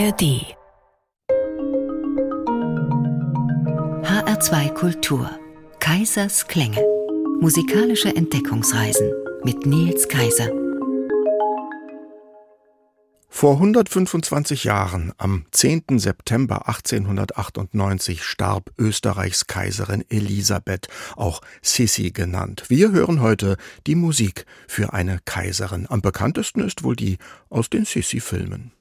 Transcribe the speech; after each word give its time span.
ARD 0.00 0.56
HR2 4.02 4.72
Kultur 4.72 5.30
Kaisers 5.78 6.48
Klänge 6.48 6.82
Musikalische 7.40 8.08
Entdeckungsreisen 8.16 9.12
mit 9.44 9.66
Nils 9.66 10.08
Kaiser 10.08 10.48
vor 13.28 13.54
125 13.54 14.64
Jahren, 14.64 15.12
am 15.18 15.44
10. 15.50 15.98
September 15.98 16.68
1898, 16.68 18.22
starb 18.22 18.70
Österreichs 18.78 19.46
Kaiserin 19.46 20.04
Elisabeth, 20.10 20.88
auch 21.16 21.40
Sissi 21.62 22.10
genannt. 22.10 22.64
Wir 22.68 22.92
hören 22.92 23.20
heute 23.20 23.56
die 23.86 23.94
Musik 23.94 24.44
für 24.66 24.92
eine 24.92 25.20
Kaiserin. 25.24 25.86
Am 25.88 26.02
bekanntesten 26.02 26.60
ist 26.60 26.84
wohl 26.84 26.96
die 26.96 27.16
aus 27.48 27.70
den 27.70 27.86
Sissi-Filmen. 27.86 28.72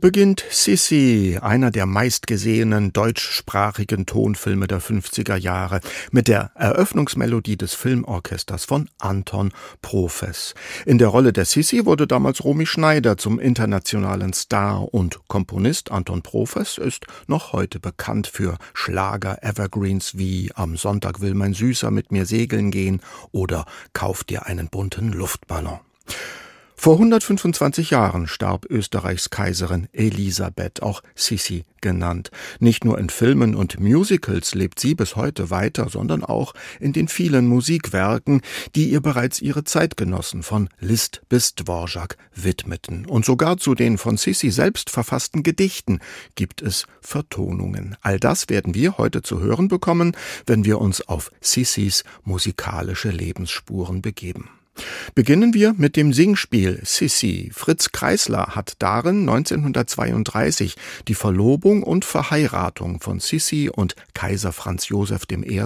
Beginnt 0.00 0.44
Sissy, 0.50 1.38
einer 1.40 1.70
der 1.70 1.86
meistgesehenen 1.86 2.92
deutschsprachigen 2.92 4.06
Tonfilme 4.06 4.66
der 4.66 4.80
50er 4.80 5.36
Jahre, 5.36 5.80
mit 6.10 6.26
der 6.26 6.50
Eröffnungsmelodie 6.54 7.56
des 7.56 7.74
Filmorchesters 7.74 8.64
von 8.64 8.88
Anton 8.98 9.52
Profes. 9.82 10.54
In 10.86 10.98
der 10.98 11.08
Rolle 11.08 11.32
der 11.32 11.44
Sissy 11.44 11.84
wurde 11.84 12.06
damals 12.06 12.42
Romy 12.42 12.66
Schneider 12.66 13.16
zum 13.16 13.38
internationalen 13.38 14.32
Star 14.32 14.92
und 14.92 15.20
Komponist 15.28 15.90
Anton 15.90 16.22
Profes 16.22 16.78
ist 16.78 17.06
noch 17.26 17.52
heute 17.52 17.78
bekannt 17.78 18.26
für 18.26 18.56
Schlager 18.74 19.42
Evergreens 19.42 20.16
wie 20.16 20.50
Am 20.54 20.76
Sonntag 20.76 21.20
will 21.20 21.34
mein 21.34 21.52
Süßer 21.52 21.90
mit 21.90 22.10
mir 22.10 22.26
segeln 22.26 22.70
gehen 22.70 23.02
oder 23.32 23.66
Kauf 23.92 24.24
dir 24.24 24.46
einen 24.46 24.68
bunten 24.68 25.12
Luftballon. 25.12 25.80
Vor 26.82 26.94
125 26.94 27.90
Jahren 27.90 28.26
starb 28.26 28.64
Österreichs 28.70 29.28
Kaiserin 29.28 29.86
Elisabeth, 29.92 30.80
auch 30.80 31.02
Sissi 31.14 31.66
genannt. 31.82 32.30
Nicht 32.58 32.86
nur 32.86 32.98
in 32.98 33.10
Filmen 33.10 33.54
und 33.54 33.78
Musicals 33.78 34.54
lebt 34.54 34.80
sie 34.80 34.94
bis 34.94 35.14
heute 35.14 35.50
weiter, 35.50 35.90
sondern 35.90 36.24
auch 36.24 36.54
in 36.80 36.94
den 36.94 37.08
vielen 37.08 37.46
Musikwerken, 37.48 38.40
die 38.74 38.88
ihr 38.88 39.02
bereits 39.02 39.42
ihre 39.42 39.64
Zeitgenossen 39.64 40.42
von 40.42 40.70
Liszt 40.78 41.20
bis 41.28 41.54
Dvorak 41.54 42.16
widmeten. 42.34 43.04
Und 43.04 43.26
sogar 43.26 43.58
zu 43.58 43.74
den 43.74 43.98
von 43.98 44.16
Sissi 44.16 44.50
selbst 44.50 44.88
verfassten 44.88 45.42
Gedichten 45.42 46.00
gibt 46.34 46.62
es 46.62 46.86
Vertonungen. 47.02 47.94
All 48.00 48.18
das 48.18 48.48
werden 48.48 48.74
wir 48.74 48.96
heute 48.96 49.20
zu 49.20 49.40
hören 49.40 49.68
bekommen, 49.68 50.16
wenn 50.46 50.64
wir 50.64 50.80
uns 50.80 51.06
auf 51.06 51.30
Sissis 51.42 52.04
musikalische 52.24 53.10
Lebensspuren 53.10 54.00
begeben. 54.00 54.48
Beginnen 55.14 55.54
wir 55.54 55.74
mit 55.76 55.96
dem 55.96 56.12
Singspiel 56.12 56.80
Sissi. 56.84 57.50
Fritz 57.54 57.92
Kreisler 57.92 58.54
hat 58.54 58.74
darin 58.78 59.28
1932 59.28 60.76
die 61.08 61.14
Verlobung 61.14 61.82
und 61.82 62.04
Verheiratung 62.04 63.00
von 63.00 63.20
Sissi 63.20 63.70
und 63.72 63.96
Kaiser 64.14 64.52
Franz 64.52 64.88
Josef 64.88 65.22
I. 65.30 65.62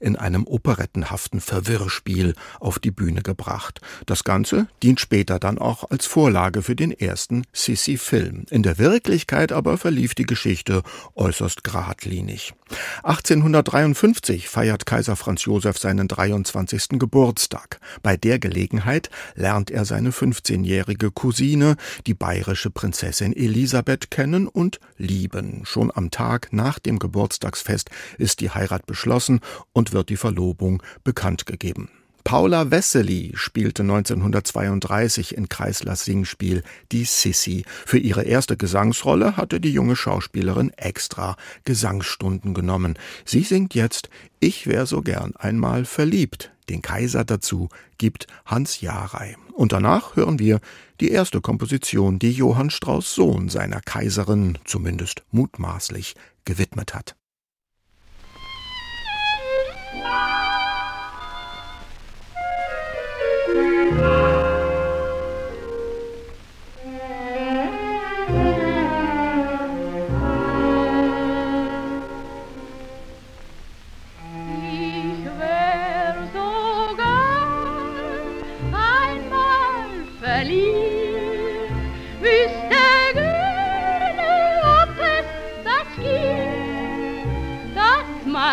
in 0.00 0.16
einem 0.16 0.46
operettenhaften 0.46 1.40
Verwirrspiel 1.40 2.34
auf 2.60 2.78
die 2.78 2.90
Bühne 2.90 3.22
gebracht. 3.22 3.80
Das 4.06 4.24
Ganze 4.24 4.68
dient 4.82 5.00
später 5.00 5.38
dann 5.38 5.58
auch 5.58 5.90
als 5.90 6.06
Vorlage 6.06 6.62
für 6.62 6.76
den 6.76 6.92
ersten 6.92 7.44
Sissi-Film. 7.52 8.46
In 8.50 8.62
der 8.62 8.78
Wirklichkeit 8.78 9.52
aber 9.52 9.78
verlief 9.78 10.14
die 10.14 10.24
Geschichte 10.24 10.82
äußerst 11.14 11.64
geradlinig. 11.64 12.54
1853 13.02 14.48
feiert 14.48 14.86
Kaiser 14.86 15.16
Franz 15.16 15.44
Josef 15.44 15.78
seinen 15.78 16.08
23. 16.08 16.98
Geburtstag. 16.98 17.80
Bei 18.02 18.16
der 18.16 18.38
Gelegenheit 18.42 19.08
lernt 19.34 19.70
er 19.70 19.86
seine 19.86 20.10
15-jährige 20.10 21.10
Cousine, 21.10 21.76
die 22.06 22.12
bayerische 22.12 22.68
Prinzessin 22.68 23.34
Elisabeth, 23.34 24.10
kennen 24.10 24.46
und 24.46 24.80
lieben. 24.98 25.62
Schon 25.64 25.90
am 25.94 26.10
Tag 26.10 26.52
nach 26.52 26.78
dem 26.78 26.98
Geburtstagsfest 26.98 27.88
ist 28.18 28.40
die 28.40 28.50
Heirat 28.50 28.84
beschlossen 28.84 29.40
und 29.72 29.94
wird 29.94 30.10
die 30.10 30.18
Verlobung 30.18 30.82
bekannt 31.04 31.46
gegeben. 31.46 31.88
Paula 32.24 32.70
Wessely 32.70 33.32
spielte 33.34 33.82
1932 33.82 35.36
in 35.36 35.48
Kreislers 35.48 36.04
Singspiel 36.04 36.62
Die 36.92 37.04
Sissy. 37.04 37.64
Für 37.84 37.98
ihre 37.98 38.22
erste 38.22 38.56
Gesangsrolle 38.56 39.36
hatte 39.36 39.60
die 39.60 39.72
junge 39.72 39.96
Schauspielerin 39.96 40.70
extra 40.76 41.36
Gesangsstunden 41.64 42.54
genommen. 42.54 42.96
Sie 43.24 43.42
singt 43.42 43.74
jetzt 43.74 44.08
Ich 44.38 44.66
wär 44.66 44.86
so 44.86 45.02
gern 45.02 45.34
einmal 45.36 45.84
verliebt. 45.84 46.51
Den 46.68 46.82
Kaiser 46.82 47.24
dazu 47.24 47.68
gibt 47.98 48.26
Hans 48.44 48.80
Jarey. 48.80 49.36
Und 49.52 49.72
danach 49.72 50.16
hören 50.16 50.38
wir 50.38 50.60
die 51.00 51.10
erste 51.10 51.40
Komposition, 51.40 52.18
die 52.18 52.32
Johann 52.32 52.70
Strauss 52.70 53.14
Sohn 53.14 53.48
seiner 53.48 53.80
Kaiserin 53.80 54.58
zumindest 54.64 55.22
mutmaßlich 55.30 56.14
gewidmet 56.44 56.94
hat. 56.94 57.16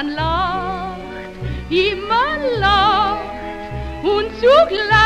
man 0.04 0.16
lacht, 0.16 0.98
wie 1.68 1.94
man 1.96 2.60
lacht 2.60 3.20
und 4.04 4.34
zugleich 4.36 4.99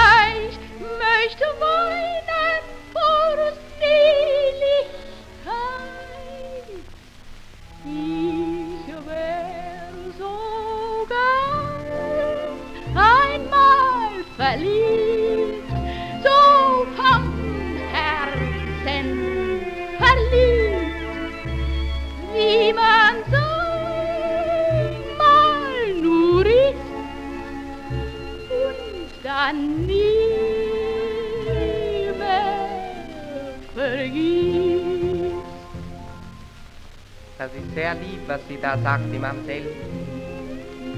was 38.34 38.42
sie 38.50 38.58
da 38.60 38.78
sagt, 38.80 39.06
die 39.14 39.20
Mamsell. 39.20 39.68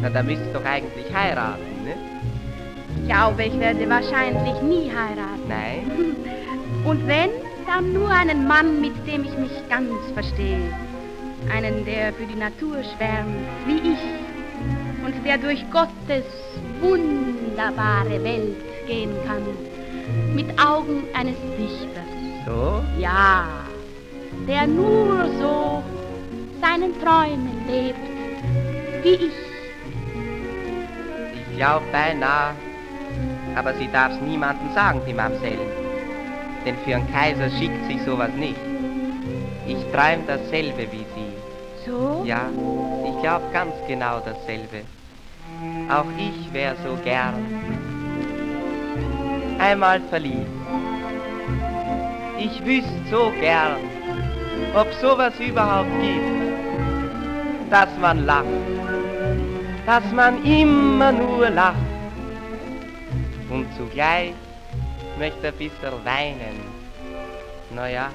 Na, 0.02 0.10
da 0.10 0.24
müsst 0.24 0.42
ihr 0.46 0.54
doch 0.54 0.64
eigentlich 0.64 1.08
heiraten, 1.14 1.84
ne? 1.84 1.96
Ich 2.98 3.10
glaube, 3.10 3.44
ich 3.44 3.60
werde 3.60 3.90
wahrscheinlich 3.90 4.62
nie 4.62 4.90
heiraten. 4.90 5.48
Nein? 5.50 6.16
Und 6.86 7.06
wenn, 7.08 7.32
dann 7.68 7.92
nur 7.92 8.10
einen 8.10 8.48
Mann, 8.48 8.80
mit 8.80 8.96
dem 9.06 9.26
ich 9.26 9.38
mich 9.38 9.52
ganz 9.70 9.92
verstehe. 10.14 10.62
Einen, 11.54 11.84
der 11.84 12.14
für 12.14 12.26
die 12.26 12.40
Natur 12.40 12.78
schwärmt, 12.96 13.46
wie 13.68 13.82
ich. 13.94 14.04
Und 15.06 15.26
der 15.26 15.38
durch 15.38 15.64
Gottes 15.72 16.26
wunderbare 16.82 18.24
Welt 18.24 18.88
gehen 18.88 19.14
kann. 19.28 19.44
Mit 20.34 20.50
Augen 20.58 21.04
eines 21.14 21.36
Dichters. 21.58 22.12
So? 22.46 22.82
Ja, 22.98 23.46
der 24.48 24.68
nur 24.68 25.30
so 25.40 25.84
seinen 26.76 26.94
Träumen 27.00 27.66
lebt, 27.68 28.00
wie 29.04 29.26
ich. 29.26 29.34
Ich 31.34 31.58
glaub 31.58 31.90
beinahe, 31.92 32.54
aber 33.56 33.74
sie 33.76 33.88
darf's 33.92 34.20
niemandem 34.22 34.74
sagen, 34.74 35.02
die 35.08 35.14
Mamsell. 35.14 35.60
Denn 36.66 36.76
für 36.84 36.96
einen 36.96 37.12
Kaiser 37.12 37.50
schickt 37.50 37.86
sich 37.86 38.02
sowas 38.04 38.32
nicht. 38.36 38.60
Ich 39.68 39.78
träum 39.92 40.26
dasselbe 40.28 40.92
wie 40.92 41.06
sie. 41.16 41.86
So? 41.86 42.24
Ja, 42.26 42.50
ich 43.06 43.22
glaub 43.22 43.54
ganz 43.54 43.74
genau 43.88 44.20
dasselbe. 44.20 44.82
Auch 45.90 46.06
ich 46.18 46.54
wär 46.54 46.76
so 46.84 46.98
gern 47.04 47.36
einmal 49.60 50.02
verliebt. 50.10 50.50
Ich 52.38 52.66
wüsst 52.66 53.10
so 53.10 53.32
gern, 53.40 53.78
ob 54.76 54.92
sowas 54.96 55.34
überhaupt 55.40 55.90
gibt, 56.02 56.35
dass 57.70 57.90
man 58.00 58.26
lacht, 58.26 58.46
dass 59.86 60.04
man 60.12 60.44
immer 60.44 61.12
nur 61.12 61.50
lacht 61.50 61.76
und 63.50 63.68
zugleich 63.78 64.34
möchte 65.18 65.48
ein 65.48 65.54
bisschen 65.54 65.94
weinen. 66.04 66.60
Naja, 67.74 68.10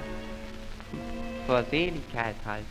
vor 1.47 1.63
Seligkeit 1.71 2.37
halt. 2.47 2.65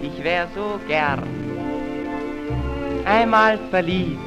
Ich 0.00 0.22
wär 0.22 0.46
so 0.54 0.80
gern 0.86 1.22
einmal 3.04 3.58
verliebt. 3.70 4.18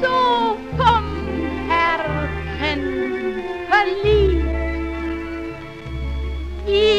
so 0.00 0.56
vom 0.76 1.04
Herzen 1.68 2.80
verliebt, 3.68 4.46
wie 6.66 6.97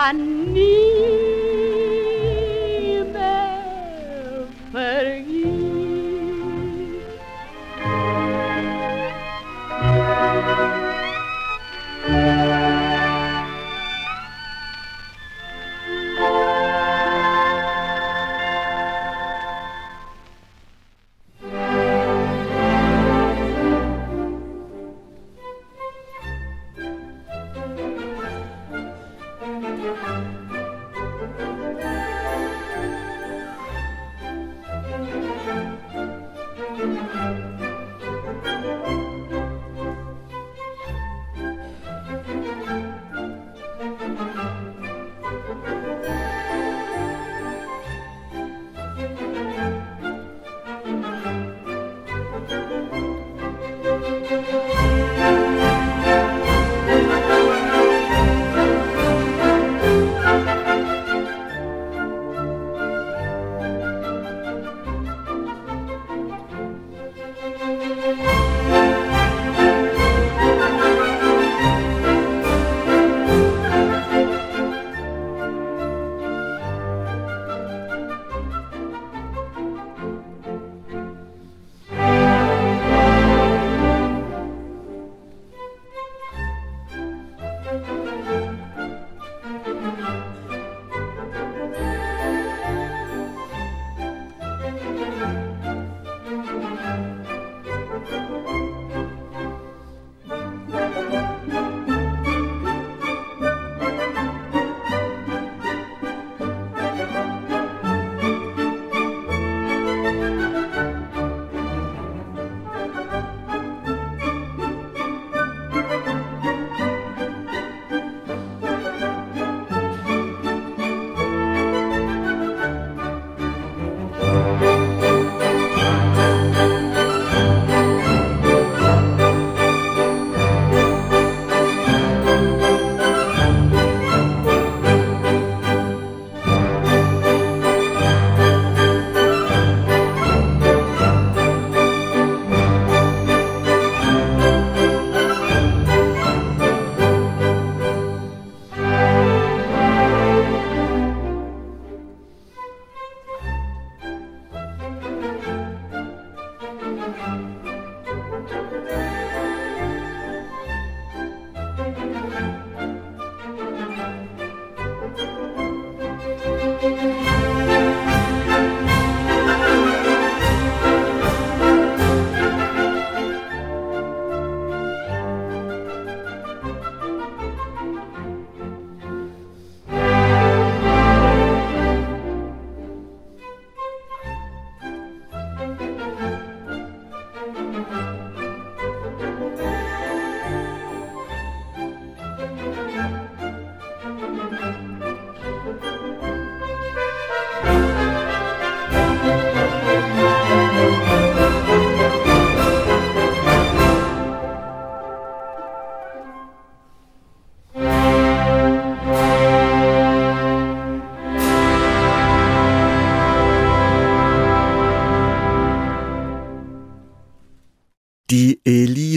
und 0.00 0.54
dann 0.54 1.29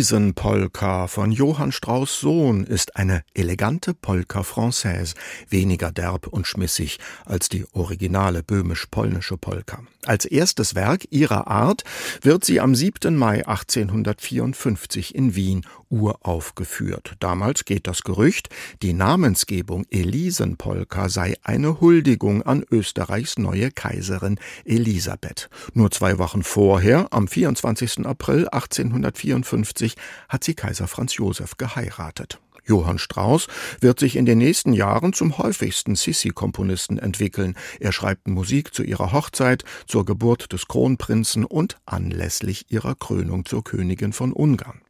Elisen-Polka 0.04 1.08
von 1.08 1.32
Johann 1.32 1.72
Strauss 1.72 2.20
Sohn 2.20 2.66
ist 2.66 2.98
eine 2.98 3.24
elegante 3.34 3.94
Polka 3.94 4.42
Française, 4.42 5.16
weniger 5.48 5.94
derb 5.94 6.28
und 6.28 6.46
schmissig 6.46 7.00
als 7.24 7.48
die 7.48 7.66
originale 7.72 8.44
böhmisch-polnische 8.44 9.38
Polka. 9.38 9.80
Als 10.06 10.26
erstes 10.26 10.76
Werk 10.76 11.08
ihrer 11.12 11.48
Art 11.48 11.84
wird 12.22 12.44
sie 12.44 12.60
am 12.60 12.76
7. 12.76 13.16
Mai 13.16 13.48
1854 13.48 15.16
in 15.16 15.36
Wien 15.36 15.66
uraufgeführt. 15.90 17.16
Damals 17.20 17.64
geht 17.66 17.88
das 17.88 18.04
Gerücht, 18.04 18.50
die 18.82 18.94
Namensgebung 18.94 19.86
Elisenpolka 19.90 21.08
sei 21.08 21.36
eine 21.44 21.80
Huldigung 21.80 22.42
an 22.42 22.66
Österreichs 22.70 23.38
neue 23.38 23.72
Kaiserin 23.72 24.40
Elisabeth. 24.66 25.50
Nur 25.74 25.92
zwei 25.92 26.18
Wochen 26.18 26.44
vorher, 26.44 27.08
am 27.12 27.28
24. 27.28 28.06
April 28.06 28.48
1854, 28.50 29.96
hat 30.28 30.44
sie 30.44 30.54
Kaiser 30.54 30.88
Franz 30.88 31.16
Josef 31.16 31.58
geheiratet. 31.58 32.40
Johann 32.65 33.00
Strauss 33.00 33.48
wird 33.79 34.00
sich 34.00 34.15
in 34.15 34.25
den 34.25 34.38
nächsten 34.38 34.74
Jahren 34.74 35.13
zum 35.13 35.38
häufigsten 35.38 35.96
Sissi-Komponisten 35.96 36.98
entwickeln. 36.98 37.55
Er 37.79 37.91
schreibt 37.91 38.27
Musik 38.27 38.74
zu 38.74 38.84
ihrer 38.84 39.12
Hochzeit, 39.12 39.63
zur 39.88 40.05
Geburt 40.05 40.53
des 40.53 40.67
Kronprinzen 40.67 41.46
und 41.46 41.77
anlässlich 41.86 42.67
ihrer 42.70 42.96
Krönung 42.96 43.46
zur 43.46 43.63
Königin 43.63 44.13
von 44.13 44.32
Ungarn. 44.32 44.83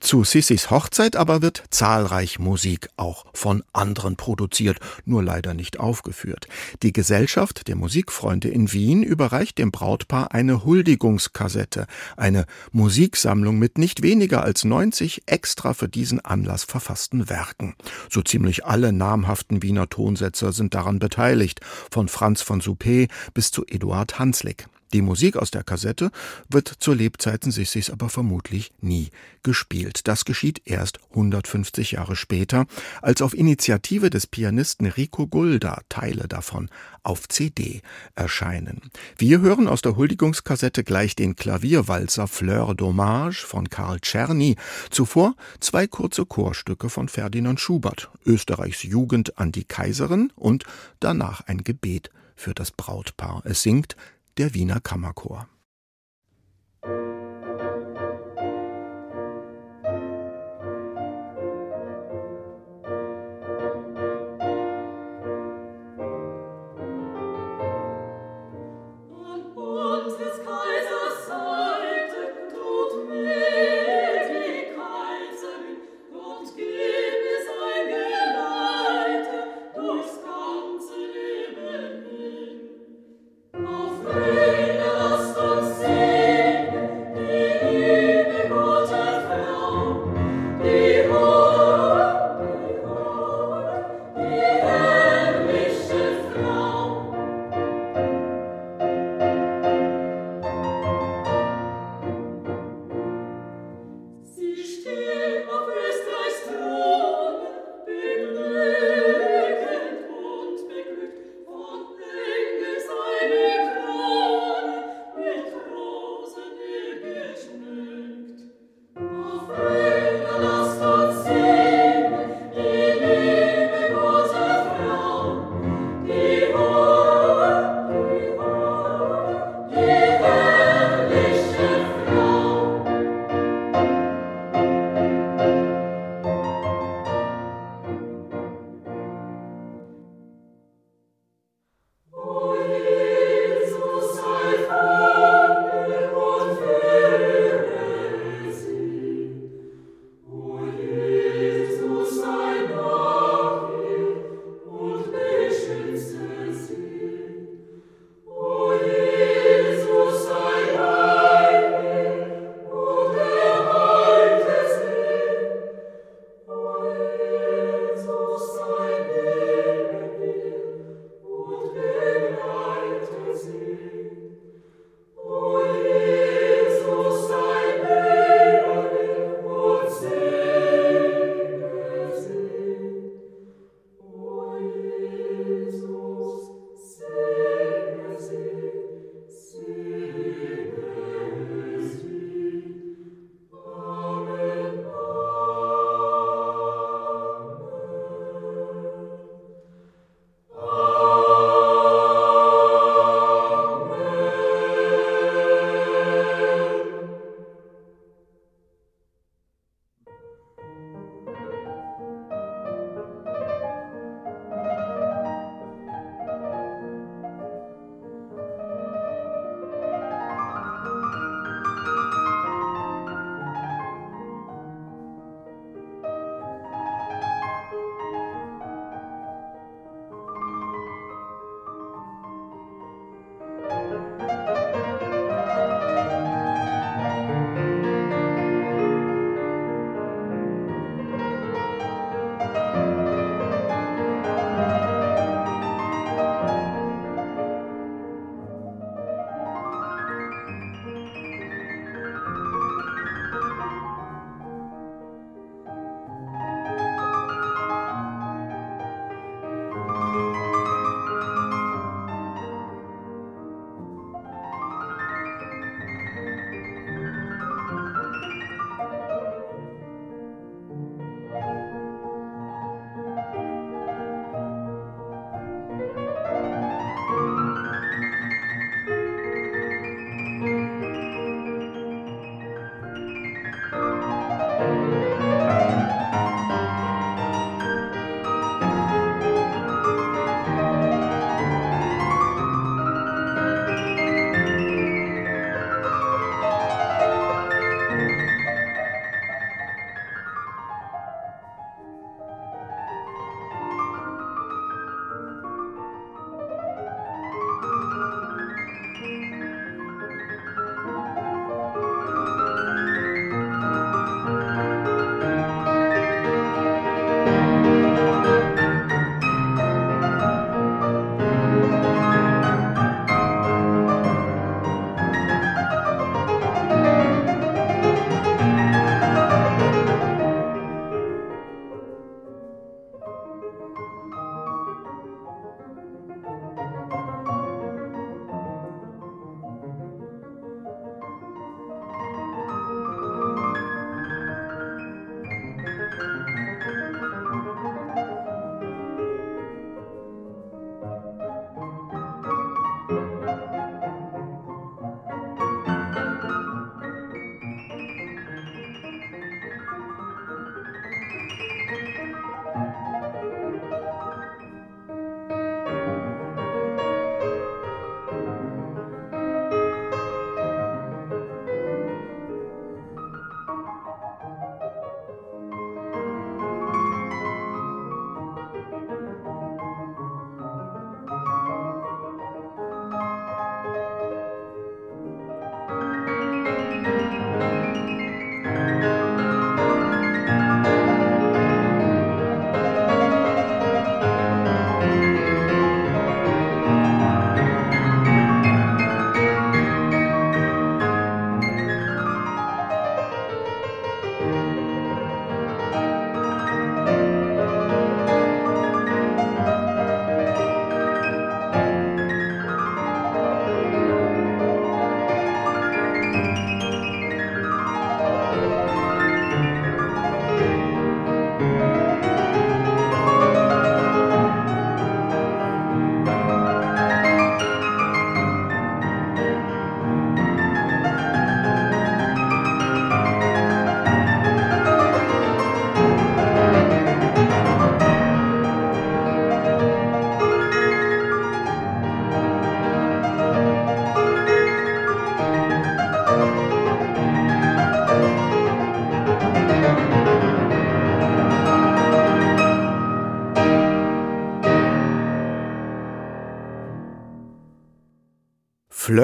Zu 0.00 0.24
Sissis 0.24 0.70
Hochzeit 0.70 1.16
aber 1.16 1.42
wird 1.42 1.64
zahlreich 1.70 2.38
Musik 2.38 2.88
auch 2.96 3.24
von 3.32 3.62
anderen 3.72 4.16
produziert, 4.16 4.78
nur 5.04 5.22
leider 5.22 5.54
nicht 5.54 5.80
aufgeführt. 5.80 6.46
Die 6.82 6.92
Gesellschaft 6.92 7.68
der 7.68 7.76
Musikfreunde 7.76 8.48
in 8.48 8.72
Wien 8.72 9.02
überreicht 9.02 9.58
dem 9.58 9.70
Brautpaar 9.70 10.32
eine 10.32 10.64
Huldigungskassette, 10.64 11.86
eine 12.16 12.46
Musiksammlung 12.72 13.58
mit 13.58 13.78
nicht 13.78 14.02
weniger 14.02 14.42
als 14.42 14.64
90 14.64 15.22
extra 15.26 15.74
für 15.74 15.88
diesen 15.88 16.20
Anlass 16.20 16.64
verfassten 16.64 17.28
Werken. 17.28 17.74
So 18.10 18.22
ziemlich 18.22 18.66
alle 18.66 18.92
namhaften 18.92 19.62
Wiener 19.62 19.88
Tonsetzer 19.88 20.52
sind 20.52 20.74
daran 20.74 20.98
beteiligt, 20.98 21.60
von 21.90 22.08
Franz 22.08 22.42
von 22.42 22.60
Suppé 22.60 23.08
bis 23.32 23.50
zu 23.50 23.64
Eduard 23.66 24.18
Hanslick. 24.18 24.66
Die 24.92 25.02
Musik 25.02 25.36
aus 25.36 25.50
der 25.50 25.64
Kassette 25.64 26.10
wird 26.48 26.68
zur 26.68 26.94
Lebzeiten 26.94 27.50
Sissis 27.50 27.90
aber 27.90 28.08
vermutlich 28.08 28.72
nie 28.80 29.10
gespielt. 29.42 30.06
Das 30.06 30.24
geschieht 30.24 30.62
erst 30.64 31.00
150 31.10 31.92
Jahre 31.92 32.16
später, 32.16 32.66
als 33.02 33.22
auf 33.22 33.34
Initiative 33.34 34.10
des 34.10 34.26
Pianisten 34.26 34.86
Rico 34.86 35.26
Gulda 35.26 35.80
Teile 35.88 36.28
davon 36.28 36.70
auf 37.02 37.28
CD 37.28 37.82
erscheinen. 38.14 38.82
Wir 39.18 39.40
hören 39.40 39.68
aus 39.68 39.82
der 39.82 39.96
Huldigungskassette 39.96 40.84
gleich 40.84 41.16
den 41.16 41.36
Klavierwalzer 41.36 42.26
Fleur 42.26 42.70
d'Hommage 42.70 43.44
von 43.44 43.68
Karl 43.68 44.00
Czerny, 44.00 44.56
zuvor 44.90 45.34
zwei 45.60 45.86
kurze 45.86 46.24
Chorstücke 46.24 46.88
von 46.88 47.08
Ferdinand 47.08 47.60
Schubert, 47.60 48.10
Österreichs 48.24 48.82
Jugend 48.82 49.38
an 49.38 49.52
die 49.52 49.64
Kaiserin 49.64 50.32
und 50.36 50.64
danach 51.00 51.42
ein 51.46 51.64
Gebet 51.64 52.10
für 52.36 52.54
das 52.54 52.70
Brautpaar. 52.70 53.42
Es 53.44 53.62
singt 53.62 53.96
der 54.36 54.54
Wiener 54.54 54.80
Kammerchor. 54.80 55.48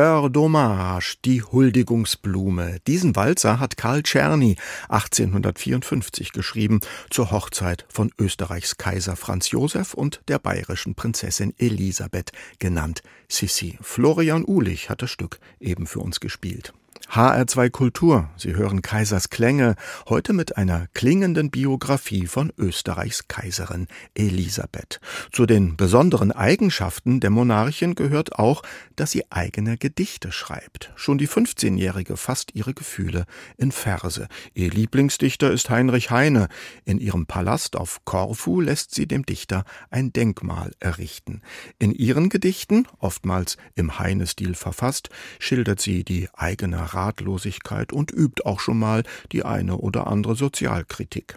Fleur 0.01 0.31
d'Hommage, 0.31 1.19
die 1.27 1.43
Huldigungsblume. 1.43 2.79
Diesen 2.87 3.17
Walzer 3.17 3.61
hat 3.61 3.77
Karl 3.77 4.03
Czerny 4.03 4.57
1854 4.89 6.33
geschrieben, 6.33 6.81
zur 7.11 7.31
Hochzeit 7.31 7.85
von 7.91 8.11
Österreichs 8.19 8.79
Kaiser 8.79 9.15
Franz 9.15 9.51
Josef 9.51 9.93
und 9.93 10.23
der 10.27 10.39
bayerischen 10.39 10.95
Prinzessin 10.95 11.53
Elisabeth, 11.59 12.33
genannt 12.59 13.03
Sissi. 13.29 13.77
Florian 13.83 14.47
Uhlich 14.47 14.89
hat 14.89 15.03
das 15.03 15.11
Stück 15.11 15.39
eben 15.61 15.87
für 15.87 16.01
uns 16.01 16.19
gespielt. 16.19 16.73
HR2 17.11 17.71
Kultur. 17.71 18.31
Sie 18.37 18.55
hören 18.55 18.83
Kaisers 18.83 19.31
Klänge, 19.31 19.75
heute 20.09 20.33
mit 20.33 20.57
einer 20.57 20.87
klingenden 20.95 21.51
Biografie 21.51 22.29
von 22.29 22.53
Österreichs 22.57 23.27
Kaiserin 23.27 23.89
Elisabeth. 24.15 25.01
Zu 25.33 25.45
den 25.45 25.77
besonderen 25.77 26.31
Eigenschaften 26.31 27.19
der 27.19 27.31
Monarchin 27.31 27.97
gehört 27.97 28.39
auch, 28.39 28.63
dass 28.95 29.11
sie 29.11 29.25
eigene 29.29 29.77
Gedichte 29.77 30.31
schreibt. 30.31 30.93
Schon 30.95 31.19
die 31.19 31.27
15-Jährige 31.27 32.17
fasst 32.17 32.55
ihre 32.55 32.75
Gefühle 32.75 33.25
in 33.57 33.73
Verse. 33.73 34.29
Ihr 34.55 34.71
Lieblingsdichter 34.71 35.51
ist 35.51 35.69
Heinrich 35.69 36.13
Heine. 36.13 36.47
In 36.85 37.01
ihrem 37.01 37.27
Palast 37.27 37.75
auf 37.75 38.05
Korfu 38.05 38.61
lässt 38.61 38.95
sie 38.95 39.09
dem 39.09 39.27
Dichter 39.27 39.65
ein 39.91 40.13
Denkmal 40.13 40.71
errichten. 40.79 41.43
In 41.81 41.91
ihren 41.91 42.29
Gedichten, 42.29 42.87
oftmals 42.99 43.57
im 43.75 43.99
Heine-Stil 43.99 44.55
verfasst, 44.55 45.11
schildert 45.41 45.81
sie 45.81 46.05
die 46.05 46.29
eigene 46.35 46.95
Ratlosigkeit 47.01 47.93
und 47.93 48.11
übt 48.13 48.45
auch 48.45 48.61
schon 48.61 48.79
mal 48.79 49.03
die 49.33 49.45
eine 49.45 49.77
oder 49.77 50.07
andere 50.07 50.37
Sozialkritik. 50.37 51.37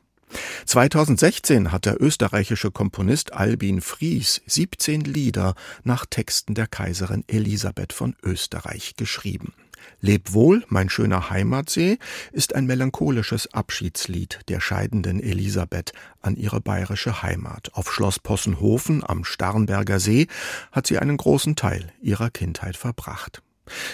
2016 0.66 1.72
hat 1.72 1.86
der 1.86 2.02
österreichische 2.02 2.72
Komponist 2.72 3.34
Albin 3.34 3.82
Fries 3.82 4.42
17 4.48 5.02
Lieder 5.02 5.56
nach 5.84 6.06
Texten 6.06 6.56
der 6.56 6.68
Kaiserin 6.68 7.24
Elisabeth 7.28 7.94
von 7.94 8.16
Österreich 8.24 8.96
geschrieben. 8.96 9.54
Leb 10.00 10.34
wohl, 10.34 10.64
mein 10.70 10.90
schöner 10.90 11.30
Heimatsee 11.30 11.98
ist 12.32 12.56
ein 12.56 12.66
melancholisches 12.66 13.54
Abschiedslied 13.54 14.40
der 14.48 14.60
scheidenden 14.60 15.22
Elisabeth 15.22 15.94
an 16.22 16.36
ihre 16.36 16.62
bayerische 16.62 17.22
Heimat. 17.22 17.72
Auf 17.74 17.92
Schloss 17.92 18.20
Possenhofen 18.20 19.04
am 19.06 19.24
Starnberger 19.24 20.00
See 20.00 20.28
hat 20.72 20.88
sie 20.88 21.00
einen 21.00 21.18
großen 21.18 21.56
Teil 21.56 21.92
ihrer 22.02 22.30
Kindheit 22.30 22.78
verbracht. 22.78 23.42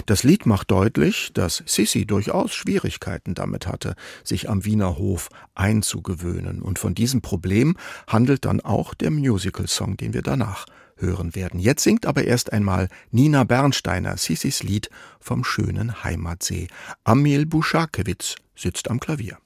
Das 0.06 0.24
Lied 0.24 0.46
macht 0.46 0.72
deutlich, 0.72 1.32
dass 1.34 1.64
Sissi 1.66 2.06
durchaus 2.06 2.54
Schwierigkeiten 2.54 3.36
damit 3.36 3.68
hatte, 3.68 3.96
sich 4.24 4.50
am 4.50 4.66
Wiener 4.66 4.98
Hof 4.98 5.30
einzugewöhnen. 5.56 6.62
Und 6.62 6.80
von 6.80 6.96
diesem 6.96 7.22
Problem 7.22 7.78
handelt 8.08 8.46
dann 8.46 8.62
auch 8.62 8.94
der 8.94 9.12
Musical-Song, 9.12 9.98
den 9.98 10.14
wir 10.14 10.22
danach 10.22 10.66
hören 10.98 11.36
werden. 11.36 11.60
Jetzt 11.60 11.84
singt 11.84 12.06
aber 12.06 12.26
erst 12.26 12.52
einmal 12.52 12.90
Nina 13.12 13.44
Bernsteiner 13.44 14.18
Sissis 14.18 14.64
Lied 14.64 14.90
vom 15.20 15.44
schönen 15.44 16.04
Heimatsee. 16.04 16.68
Amil 17.04 17.46
Buschakewitz 17.46 18.36
sitzt 18.56 18.90
am 18.90 19.00
Klavier. 19.00 19.38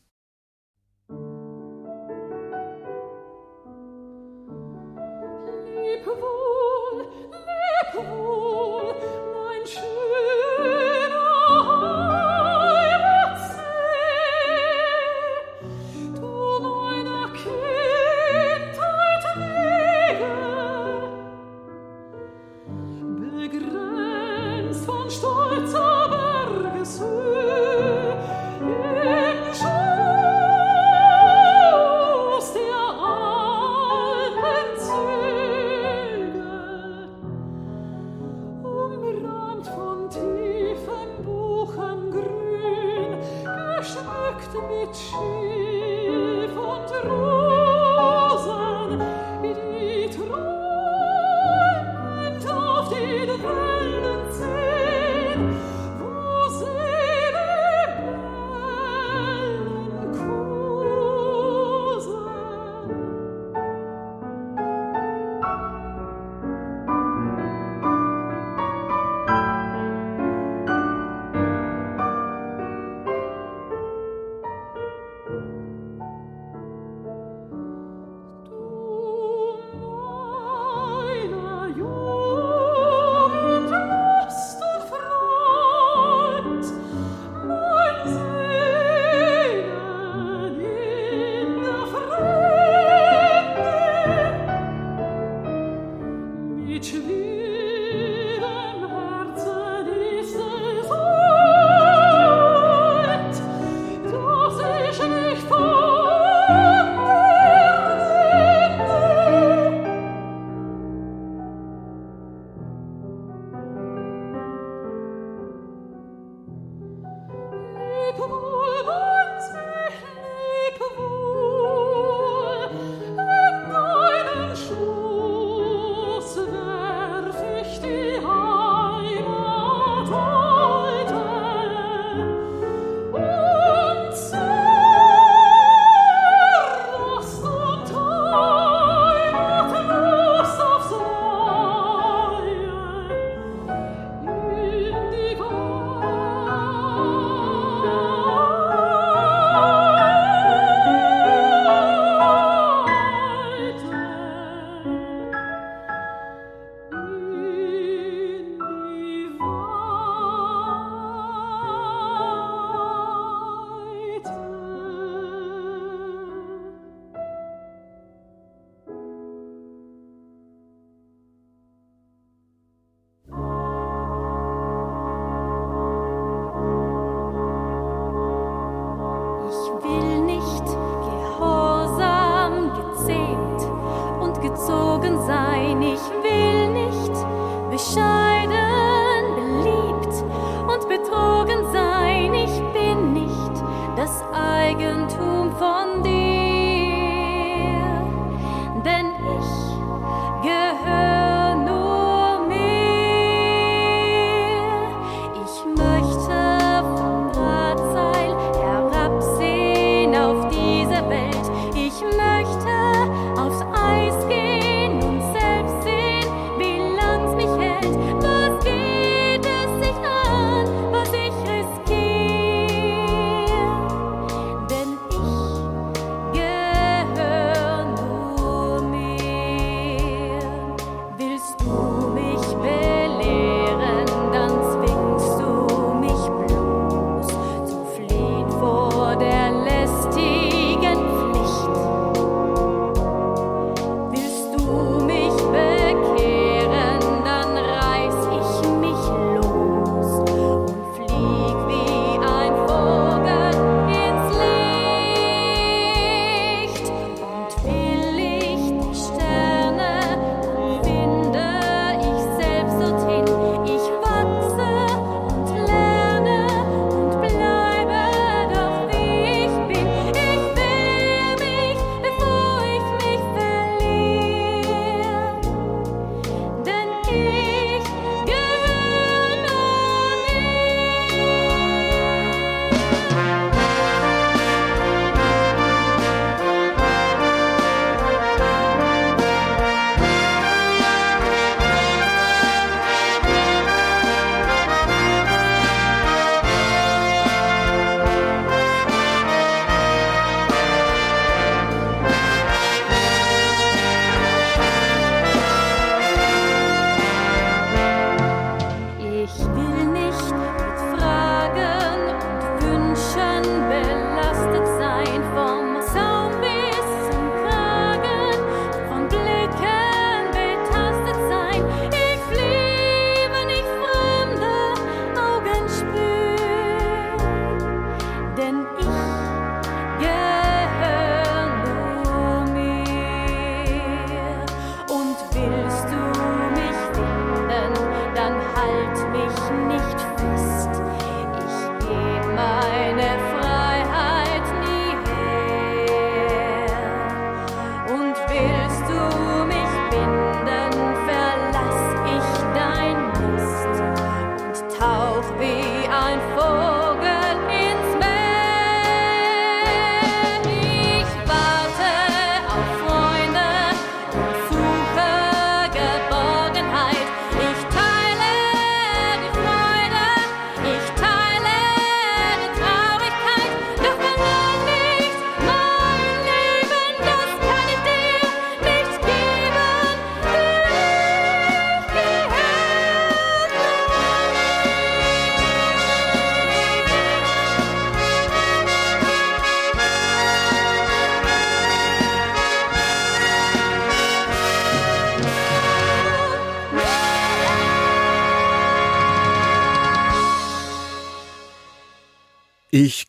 Hiç 96.74 96.94
bir 96.94 97.23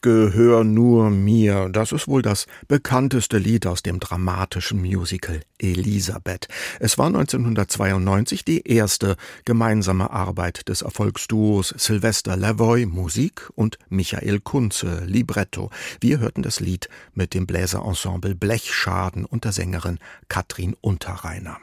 Ich 0.05 0.11
gehöre 0.11 0.65
nur 0.65 1.09
mir. 1.09 1.71
Das 1.73 1.91
ist 1.91 2.09
wohl 2.09 2.21
das 2.21 2.45
bekannteste 2.69 3.39
Lied 3.39 3.67
aus 3.67 3.83
dem 3.83 4.01
dramatischen 4.01 4.83
Musical 4.83 5.41
Elisabeth. 5.59 6.47
Es 6.79 6.99
war 6.99 7.07
1992 7.07 8.45
die 8.45 8.69
erste 8.69 9.17
gemeinsame 9.47 10.11
Arbeit 10.11 10.69
des 10.69 10.83
Erfolgsduos 10.83 11.75
Sylvester 11.79 12.37
Lavoy 12.37 12.85
Musik 12.85 13.49
und 13.55 13.79
Michael 13.89 14.41
Kunze 14.41 15.05
Libretto. 15.07 15.71
Wir 16.01 16.19
hörten 16.19 16.43
das 16.43 16.61
Lied 16.61 16.91
mit 17.15 17.33
dem 17.33 17.47
Bläserensemble 17.47 18.35
Blechschaden 18.35 19.25
und 19.25 19.45
der 19.47 19.53
Sängerin 19.53 19.99
Katrin 20.29 20.77
Unterreiner. 20.83 21.57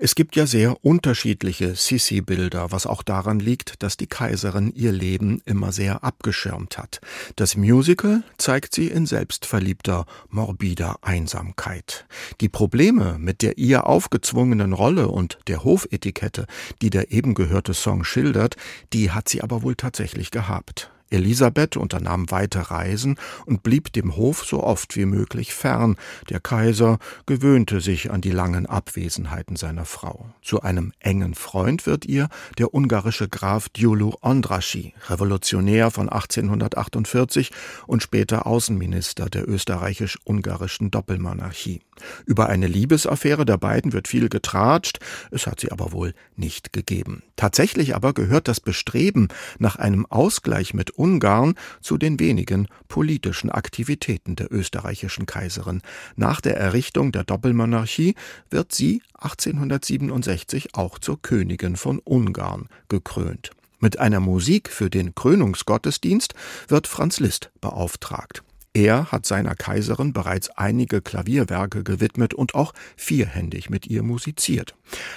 Es 0.00 0.14
gibt 0.14 0.36
ja 0.36 0.46
sehr 0.46 0.84
unterschiedliche 0.84 1.74
Sissi-Bilder, 1.74 2.70
was 2.70 2.86
auch 2.86 3.02
daran 3.02 3.40
liegt, 3.40 3.82
dass 3.82 3.96
die 3.96 4.06
Kaiserin 4.06 4.72
ihr 4.72 4.92
Leben 4.92 5.42
immer 5.44 5.72
sehr 5.72 6.04
abgeschirmt 6.04 6.78
hat. 6.78 7.00
Das 7.34 7.56
Musical 7.56 8.22
zeigt 8.36 8.74
sie 8.74 8.86
in 8.86 9.06
selbstverliebter, 9.06 10.06
morbider 10.30 10.98
Einsamkeit. 11.02 12.06
Die 12.40 12.48
Probleme 12.48 13.18
mit 13.18 13.42
der 13.42 13.58
ihr 13.58 13.88
aufgezwungenen 13.88 14.72
Rolle 14.72 15.08
und 15.08 15.38
der 15.48 15.64
Hofetikette, 15.64 16.46
die 16.80 16.90
der 16.90 17.10
eben 17.10 17.34
gehörte 17.34 17.74
Song 17.74 18.04
schildert, 18.04 18.56
die 18.92 19.10
hat 19.10 19.28
sie 19.28 19.42
aber 19.42 19.62
wohl 19.62 19.74
tatsächlich 19.74 20.30
gehabt. 20.30 20.92
Elisabeth 21.10 21.76
unternahm 21.76 22.30
weite 22.30 22.70
Reisen 22.70 23.16
und 23.46 23.62
blieb 23.62 23.92
dem 23.92 24.16
Hof 24.16 24.44
so 24.44 24.62
oft 24.62 24.96
wie 24.96 25.06
möglich 25.06 25.54
fern. 25.54 25.96
Der 26.28 26.40
Kaiser 26.40 26.98
gewöhnte 27.26 27.80
sich 27.80 28.10
an 28.10 28.20
die 28.20 28.30
langen 28.30 28.66
Abwesenheiten 28.66 29.56
seiner 29.56 29.84
Frau. 29.84 30.26
Zu 30.42 30.62
einem 30.62 30.92
engen 31.00 31.34
Freund 31.34 31.86
wird 31.86 32.04
ihr 32.04 32.28
der 32.58 32.74
ungarische 32.74 33.28
Graf 33.28 33.68
Gyulu 33.72 34.12
Ondraschi, 34.20 34.94
Revolutionär 35.08 35.90
von 35.90 36.08
1848 36.08 37.50
und 37.86 38.02
später 38.02 38.46
Außenminister 38.46 39.26
der 39.26 39.48
österreichisch-ungarischen 39.48 40.90
Doppelmonarchie. 40.90 41.80
Über 42.26 42.48
eine 42.48 42.66
Liebesaffäre 42.66 43.44
der 43.44 43.56
beiden 43.56 43.92
wird 43.92 44.08
viel 44.08 44.28
getratscht, 44.28 44.98
es 45.30 45.46
hat 45.46 45.60
sie 45.60 45.72
aber 45.72 45.92
wohl 45.92 46.14
nicht 46.36 46.72
gegeben. 46.72 47.22
Tatsächlich 47.36 47.94
aber 47.94 48.12
gehört 48.12 48.48
das 48.48 48.60
Bestreben 48.60 49.28
nach 49.58 49.76
einem 49.76 50.06
Ausgleich 50.06 50.74
mit 50.74 50.90
Ungarn 50.90 51.54
zu 51.80 51.98
den 51.98 52.18
wenigen 52.20 52.68
politischen 52.88 53.50
Aktivitäten 53.50 54.36
der 54.36 54.52
österreichischen 54.52 55.26
Kaiserin. 55.26 55.82
Nach 56.16 56.40
der 56.40 56.56
Errichtung 56.56 57.12
der 57.12 57.24
Doppelmonarchie 57.24 58.14
wird 58.50 58.72
sie 58.72 59.02
1867 59.14 60.74
auch 60.74 60.98
zur 60.98 61.20
Königin 61.20 61.76
von 61.76 61.98
Ungarn 61.98 62.68
gekrönt. 62.88 63.50
Mit 63.80 63.98
einer 63.98 64.20
Musik 64.20 64.70
für 64.70 64.90
den 64.90 65.14
Krönungsgottesdienst 65.14 66.34
wird 66.66 66.88
Franz 66.88 67.20
Liszt 67.20 67.50
beauftragt. 67.60 68.42
Er 68.74 69.10
hat 69.10 69.26
seiner 69.26 69.54
Kaiserin 69.54 70.12
bereits 70.12 70.50
einige 70.50 71.00
Klavierwerke 71.00 71.82
gewidmet 71.82 72.34
und 72.34 72.54
auch 72.54 72.74
vierhändig 72.96 73.70
mit 73.70 73.86
ihr 73.86 74.02
musiziert. 74.02 74.74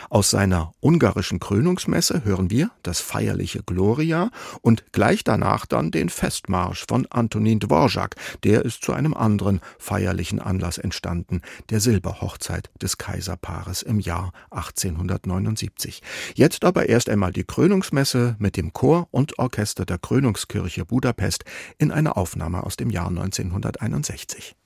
Aus 0.09 0.29
seiner 0.29 0.73
ungarischen 0.79 1.39
Krönungsmesse 1.39 2.23
hören 2.23 2.49
wir 2.49 2.71
das 2.83 3.01
feierliche 3.01 3.61
Gloria 3.63 4.31
und 4.61 4.91
gleich 4.93 5.23
danach 5.23 5.65
dann 5.65 5.91
den 5.91 6.09
Festmarsch 6.09 6.85
von 6.87 7.07
Antonin 7.09 7.59
Dvorak. 7.59 8.15
Der 8.43 8.63
ist 8.65 8.83
zu 8.83 8.93
einem 8.93 9.13
anderen 9.13 9.61
feierlichen 9.77 10.39
Anlass 10.39 10.77
entstanden, 10.77 11.41
der 11.69 11.81
Silberhochzeit 11.81 12.69
des 12.81 12.97
Kaiserpaares 12.97 13.81
im 13.81 13.99
Jahr 13.99 14.31
1879. 14.51 16.01
Jetzt 16.35 16.63
aber 16.63 16.89
erst 16.89 17.09
einmal 17.09 17.31
die 17.31 17.43
Krönungsmesse 17.43 18.37
mit 18.39 18.57
dem 18.57 18.73
Chor 18.73 19.07
und 19.11 19.37
Orchester 19.39 19.85
der 19.85 19.97
Krönungskirche 19.97 20.85
Budapest 20.85 21.43
in 21.77 21.91
einer 21.91 22.17
Aufnahme 22.17 22.63
aus 22.63 22.77
dem 22.77 22.89
Jahr 22.89 23.11
1961. 23.49 24.60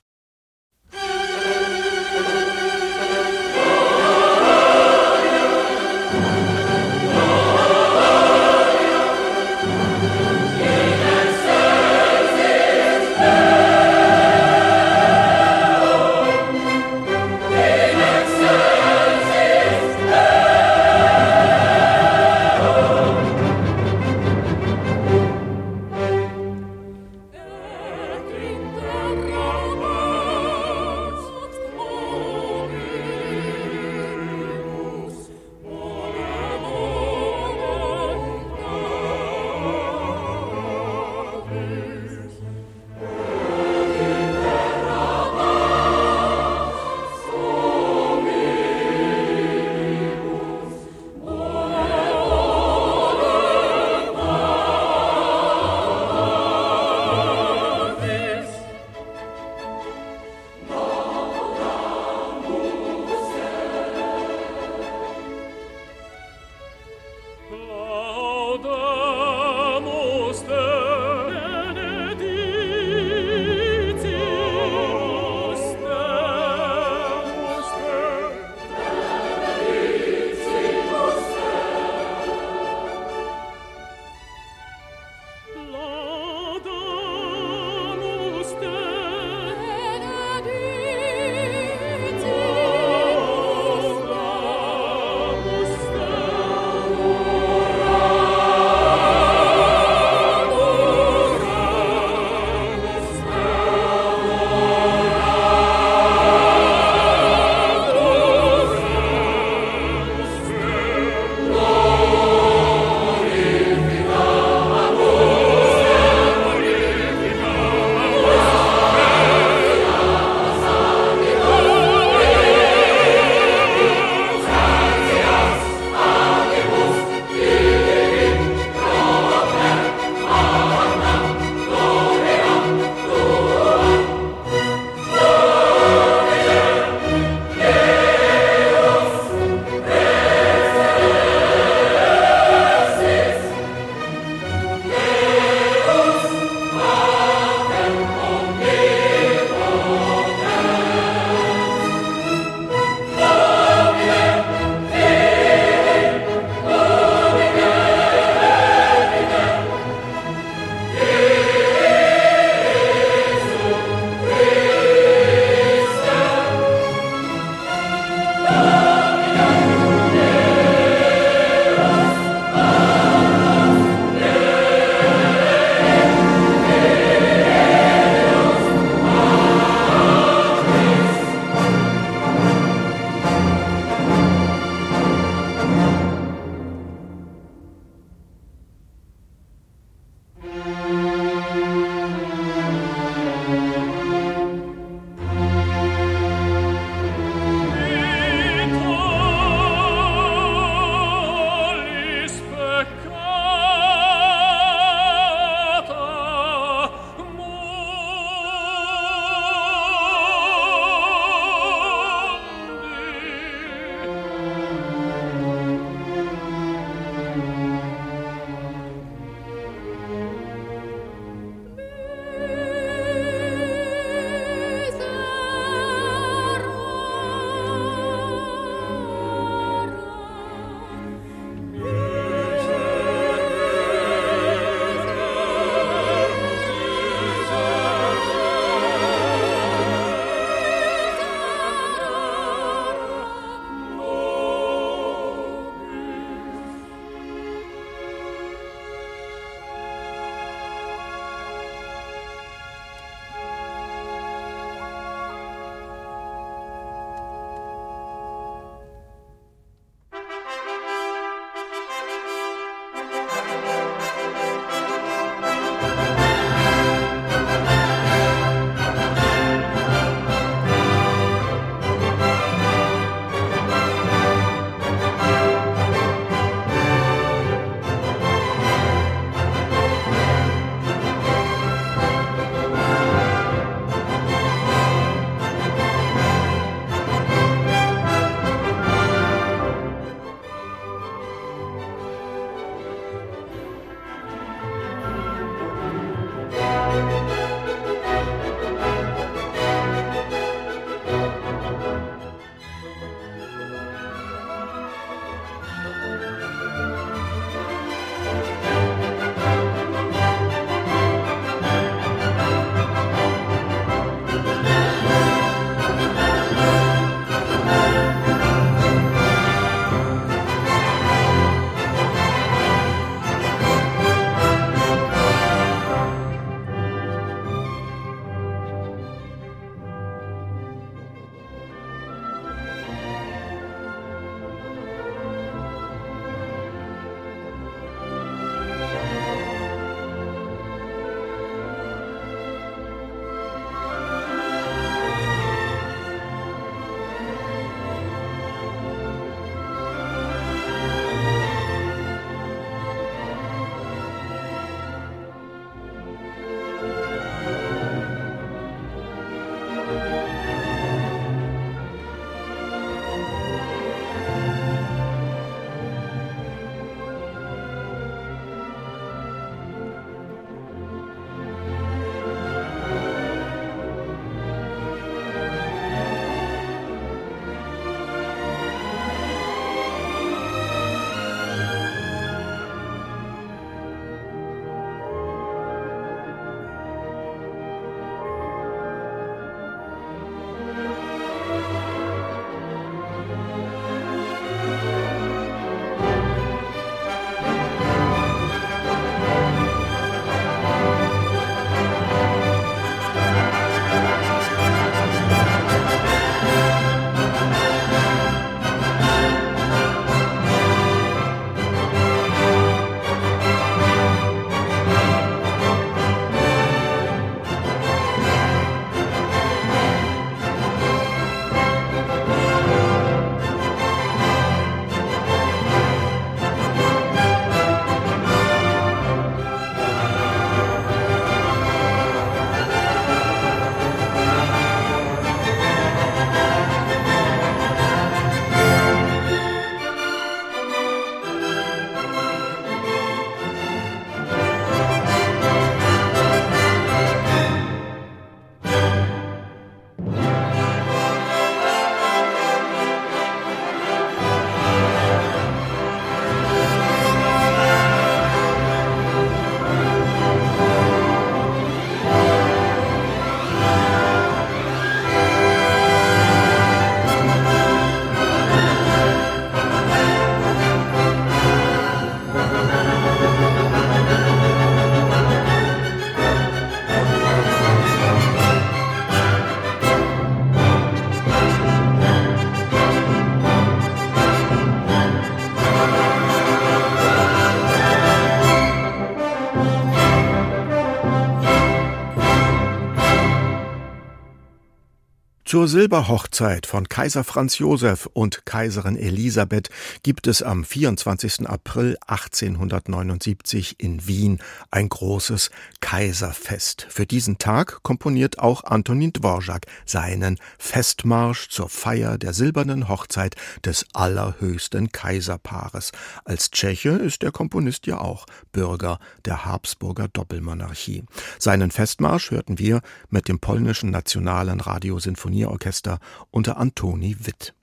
Zur 495.56 495.68
Silberhochzeit 495.68 496.66
von 496.66 496.86
Kaiser 496.86 497.24
Franz 497.24 497.56
Josef 497.56 498.10
und 498.12 498.44
Kaiserin 498.44 498.94
Elisabeth 498.94 499.70
gibt 500.02 500.26
es 500.26 500.42
am 500.42 500.64
24. 500.64 501.48
April 501.48 501.96
1879 502.06 503.76
in 503.78 504.06
Wien 504.06 504.38
ein 504.70 504.90
großes 504.90 505.50
Kaiserfest. 505.80 506.86
Für 506.90 507.06
diesen 507.06 507.38
Tag 507.38 507.82
komponiert 507.82 508.38
auch 508.38 508.64
Antonin 508.64 509.14
Dvorak 509.14 509.64
seinen 509.86 510.38
Festmarsch 510.58 511.48
zur 511.48 511.70
Feier 511.70 512.18
der 512.18 512.34
silbernen 512.34 512.90
Hochzeit 512.90 513.34
des 513.64 513.86
allerhöchsten 513.94 514.92
Kaiserpaares. 514.92 515.92
Als 516.26 516.50
Tscheche 516.50 516.90
ist 516.90 517.22
der 517.22 517.32
Komponist 517.32 517.86
ja 517.86 517.96
auch 517.96 518.26
Bürger 518.52 518.98
der 519.24 519.46
Habsburger 519.46 520.08
Doppelmonarchie. 520.08 521.04
Seinen 521.38 521.70
Festmarsch 521.70 522.30
hörten 522.30 522.58
wir 522.58 522.82
mit 523.08 523.28
dem 523.28 523.38
polnischen 523.38 523.90
Nationalen 523.90 524.60
Radiosinfonie 524.60 525.45
Sinfonieorchester 525.46 525.98
unter 526.30 526.56
Antoni 526.56 527.16
Witt. 527.20 527.54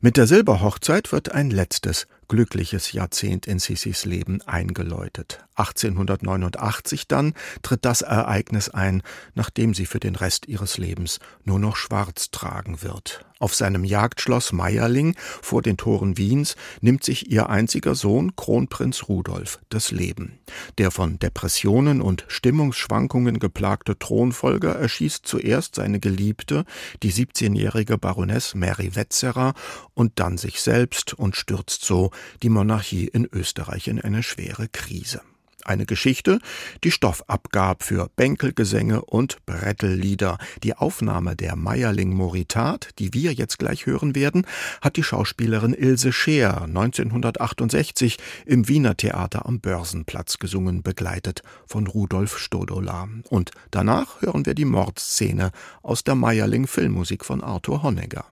Mit 0.00 0.16
der 0.16 0.28
Silberhochzeit 0.28 1.10
wird 1.10 1.32
ein 1.32 1.50
letztes 1.50 2.06
glückliches 2.28 2.92
Jahrzehnt 2.92 3.46
in 3.46 3.58
Sissis 3.58 4.04
Leben 4.04 4.40
eingeläutet. 4.42 5.44
1889 5.56 7.08
dann 7.08 7.34
tritt 7.62 7.84
das 7.84 8.02
Ereignis 8.02 8.68
ein, 8.68 9.02
nachdem 9.34 9.74
sie 9.74 9.86
für 9.86 9.98
den 9.98 10.14
Rest 10.14 10.46
ihres 10.46 10.78
Lebens 10.78 11.18
nur 11.42 11.58
noch 11.58 11.74
schwarz 11.74 12.30
tragen 12.30 12.82
wird. 12.82 13.24
Auf 13.40 13.54
seinem 13.54 13.84
Jagdschloss 13.84 14.52
Meierling 14.52 15.14
vor 15.18 15.62
den 15.62 15.76
Toren 15.76 16.16
Wiens 16.16 16.56
nimmt 16.80 17.04
sich 17.04 17.30
ihr 17.30 17.48
einziger 17.48 17.94
Sohn 17.94 18.34
Kronprinz 18.34 19.08
Rudolf 19.08 19.60
das 19.68 19.92
Leben. 19.92 20.40
Der 20.78 20.90
von 20.90 21.18
Depressionen 21.18 22.00
und 22.00 22.24
Stimmungsschwankungen 22.26 23.38
geplagte 23.38 23.98
Thronfolger 23.98 24.74
erschießt 24.74 25.24
zuerst 25.24 25.76
seine 25.76 26.00
Geliebte, 26.00 26.64
die 27.02 27.12
17-jährige 27.12 27.96
Baroness 27.96 28.54
Mary 28.54 28.96
Wetzerer, 28.96 29.54
und 29.94 30.18
dann 30.18 30.36
sich 30.38 30.60
selbst 30.60 31.14
und 31.14 31.36
stürzt 31.36 31.84
so 31.84 32.10
die 32.42 32.48
Monarchie 32.48 33.06
in 33.06 33.28
Österreich 33.30 33.88
in 33.88 34.00
eine 34.00 34.22
schwere 34.22 34.68
Krise. 34.68 35.20
Eine 35.68 35.84
Geschichte, 35.84 36.38
die 36.82 36.90
Stoff 36.90 37.24
abgab 37.28 37.82
für 37.82 38.08
Bänkelgesänge 38.16 39.04
und 39.04 39.44
Brettellieder. 39.44 40.38
Die 40.62 40.74
Aufnahme 40.74 41.36
der 41.36 41.56
Meierling 41.56 42.14
Moritat, 42.14 42.88
die 42.98 43.12
wir 43.12 43.34
jetzt 43.34 43.58
gleich 43.58 43.84
hören 43.84 44.14
werden, 44.14 44.46
hat 44.80 44.96
die 44.96 45.02
Schauspielerin 45.02 45.74
Ilse 45.74 46.10
Scheer 46.10 46.62
1968 46.62 48.16
im 48.46 48.66
Wiener 48.66 48.96
Theater 48.96 49.44
am 49.44 49.60
Börsenplatz 49.60 50.38
gesungen, 50.38 50.82
begleitet 50.82 51.42
von 51.66 51.86
Rudolf 51.86 52.38
Stodola. 52.38 53.06
Und 53.28 53.50
danach 53.70 54.22
hören 54.22 54.46
wir 54.46 54.54
die 54.54 54.64
Mordszene 54.64 55.50
aus 55.82 56.02
der 56.02 56.14
Meierling 56.14 56.66
Filmmusik 56.66 57.26
von 57.26 57.44
Arthur 57.44 57.82
Honegger. 57.82 58.24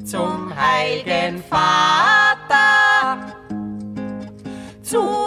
zum 0.05 0.53
heiligen 0.55 1.43
Vater, 1.43 3.35
zu 4.81 5.18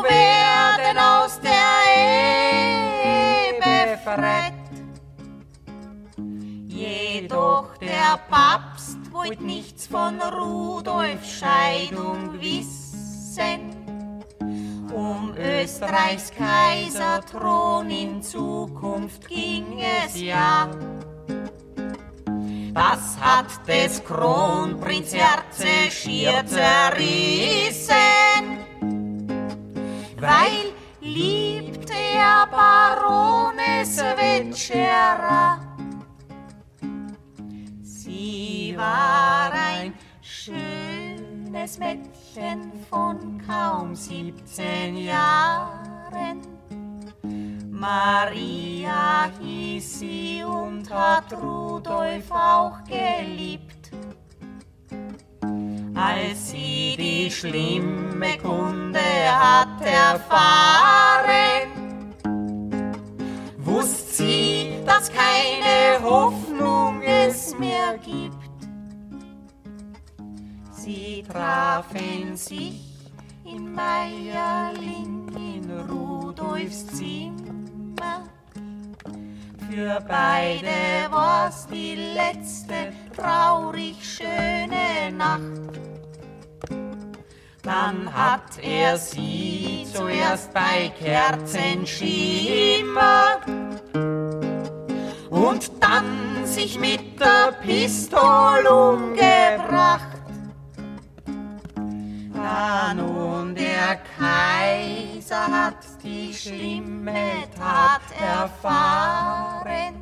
der 8.12 8.18
Papst 8.28 8.98
wollte 9.10 9.42
nichts 9.42 9.86
von 9.86 10.20
Rudolfs 10.20 11.38
Scheidung 11.38 12.40
wissen. 12.40 13.70
Um 14.92 15.32
Österreichs 15.38 16.30
Kaiserthron 16.30 17.88
in 17.90 18.22
Zukunft 18.22 19.26
ging 19.28 19.80
es 20.04 20.20
ja. 20.20 20.68
Das 22.74 23.16
hat 23.20 23.66
des 23.66 24.04
Kronprinz 24.04 25.14
Herze 25.14 25.90
schier 25.90 26.44
zerrissen, 26.44 27.94
weil 30.18 30.72
liebte 31.00 31.94
er 31.94 32.46
Barones 32.50 33.96
Vetschera. 33.96 35.71
War 38.76 39.52
ein 39.52 39.94
schönes 40.20 41.78
Mädchen 41.78 42.72
von 42.88 43.40
kaum 43.46 43.94
17 43.94 44.96
Jahren. 44.96 46.40
Maria 47.70 49.30
hieß 49.40 49.98
sie 49.98 50.44
und 50.44 50.88
hat 50.90 51.32
Rudolf 51.32 52.30
auch 52.30 52.78
geliebt. 52.84 53.90
Als 55.94 56.50
sie 56.50 56.96
die 56.96 57.30
schlimme 57.30 58.38
Kunde 58.38 59.00
hat 59.28 59.80
erfahren, 59.84 61.72
wusste 63.58 64.14
sie, 64.14 64.74
dass 64.86 65.10
keine 65.10 66.02
Hoffnung 66.02 67.02
es 67.02 67.58
mehr 67.58 67.98
gibt. 67.98 68.51
Sie 70.84 71.24
trafen 71.30 72.36
sich 72.36 72.80
in 73.44 73.72
Meierling 73.72 75.28
in 75.36 75.70
Rudolfs 75.88 76.88
Zimmer. 76.88 78.24
Für 79.70 80.04
beide 80.08 81.08
war's 81.08 81.68
die 81.68 81.94
letzte 81.94 82.92
traurig 83.16 83.94
schöne 84.02 85.12
Nacht. 85.16 85.78
Dann 87.62 88.12
hat 88.12 88.58
er 88.60 88.98
sie 88.98 89.86
zuerst 89.94 90.52
bei 90.52 90.90
Kerzenschimmer 90.98 93.40
und 95.30 95.70
dann 95.78 96.44
sich 96.44 96.76
mit 96.76 97.20
der 97.20 97.52
Pistole 97.62 98.68
umgebracht. 98.68 100.21
Nun 102.96 103.54
der 103.54 104.00
Kaiser 104.18 105.46
hat 105.46 105.76
die 106.02 106.34
schlimme 106.34 107.44
Tat 107.56 108.02
erfahren, 108.20 109.94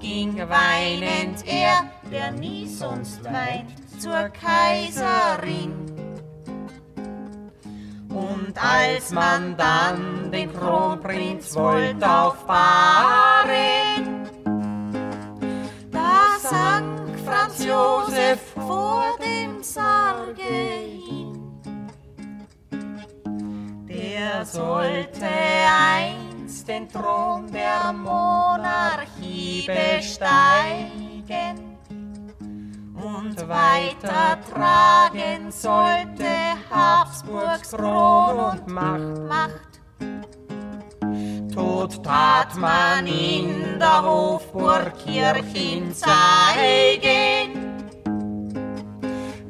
ging 0.00 0.36
weinend 0.38 1.46
er, 1.46 1.84
der 2.10 2.32
nie 2.32 2.66
sonst 2.66 3.22
weint, 3.24 3.70
zur 4.00 4.30
Kaiserin. 4.30 5.74
Und 8.08 8.54
als 8.56 9.12
man 9.12 9.56
dann 9.56 10.32
den 10.32 10.52
Kronprinz 10.52 11.54
wollte 11.54 12.10
aufbahren, 12.10 13.50
da 15.92 16.38
sank 16.38 17.18
Franz 17.24 17.64
Josef 17.64 18.40
vor 18.54 19.04
dem 19.22 19.62
Sarge 19.62 20.42
hin. 20.42 21.09
Der 24.20 24.44
sollte 24.44 25.24
einst 25.24 26.68
den 26.68 26.86
Thron 26.90 27.50
der 27.50 27.90
Monarchie 27.90 29.66
besteigen 29.66 31.78
und 32.94 33.48
weitertragen 33.48 35.50
sollte 35.50 36.26
Habsburgs 36.68 37.70
Thron 37.70 38.40
und 38.40 38.68
Macht. 38.68 39.22
Macht. 39.26 39.80
Tod 41.54 42.04
tat 42.04 42.54
man 42.58 43.06
in 43.06 43.78
der 43.78 44.02
Hofburg 44.02 44.98
Kirchen 45.02 45.94
zeigen, 45.94 47.54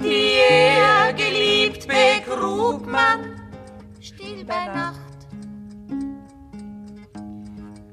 die 0.01 0.35
er 0.49 1.13
geliebt 1.13 1.89
begrub 1.89 2.87
man 2.87 3.40
bei 4.51 4.67
Nacht. 4.67 5.01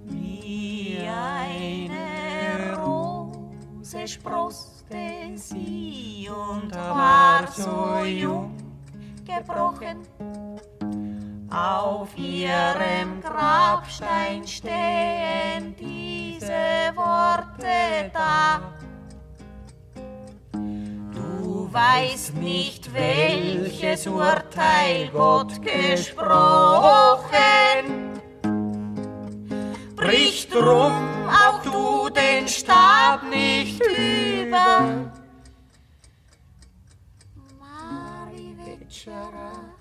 Wie 0.06 0.98
eine 1.08 2.76
Rose 2.76 4.08
sproßte 4.08 5.36
sie 5.36 6.28
und 6.30 6.76
war 6.76 7.48
so 7.48 8.04
jung 8.04 8.58
gebrochen 9.24 10.08
auf 11.50 12.18
ihrem 12.18 13.22
Grabstein 13.22 14.46
stehen 14.46 15.76
diese 15.80 16.92
Worte 16.96 18.12
da. 18.14 18.77
Du 21.78 21.84
weißt 21.84 22.34
nicht, 22.38 22.92
welches 22.92 24.08
Urteil 24.08 25.10
Gott 25.14 25.62
gesprochen. 25.62 27.30
Brich 29.96 30.50
drum 30.50 30.92
auch 31.30 31.62
du 31.62 32.10
den 32.10 32.48
Stab 32.48 33.30
nicht 33.30 33.80
über. 33.80 35.12
Mari 37.60 38.56
Večera. 38.58 39.77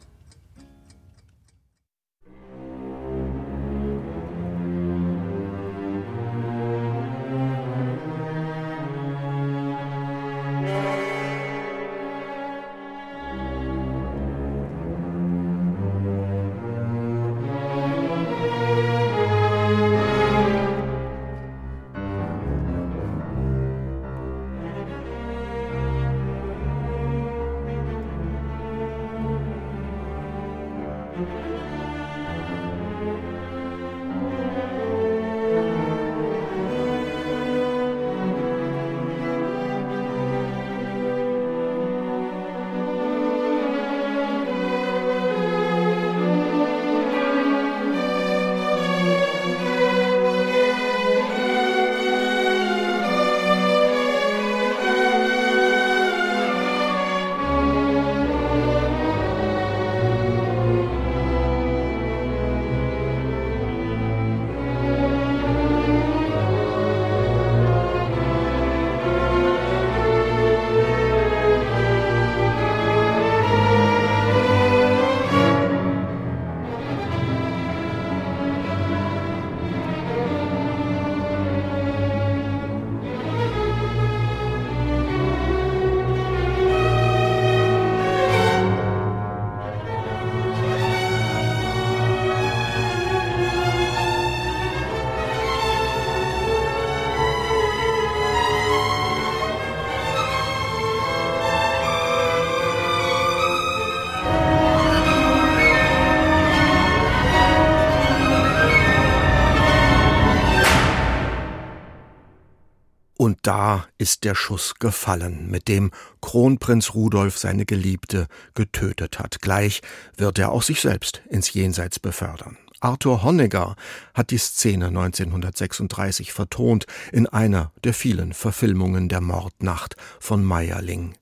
Da 113.47 113.87
ist 113.97 114.25
der 114.25 114.35
Schuss 114.35 114.75
gefallen, 114.79 115.49
mit 115.49 115.69
dem 115.69 115.93
Kronprinz 116.21 116.95
Rudolf 116.95 117.39
seine 117.39 117.65
Geliebte 117.65 118.27
getötet 118.55 119.21
hat. 119.21 119.41
Gleich 119.41 119.83
wird 120.17 120.39
er 120.39 120.51
auch 120.51 120.63
sich 120.63 120.81
selbst 120.81 121.23
ins 121.29 121.53
Jenseits 121.53 122.01
befördern. 122.01 122.59
Arthur 122.81 123.23
Honegger 123.23 123.75
hat 124.15 124.31
die 124.31 124.39
Szene 124.39 124.87
1936 124.87 126.33
vertont 126.33 126.87
in 127.11 127.27
einer 127.27 127.73
der 127.85 127.95
vielen 127.95 128.33
Verfilmungen 128.33 129.09
der 129.09 129.21
Mordnacht 129.21 129.97
von 130.21 130.45
Meyerling. 130.45 131.15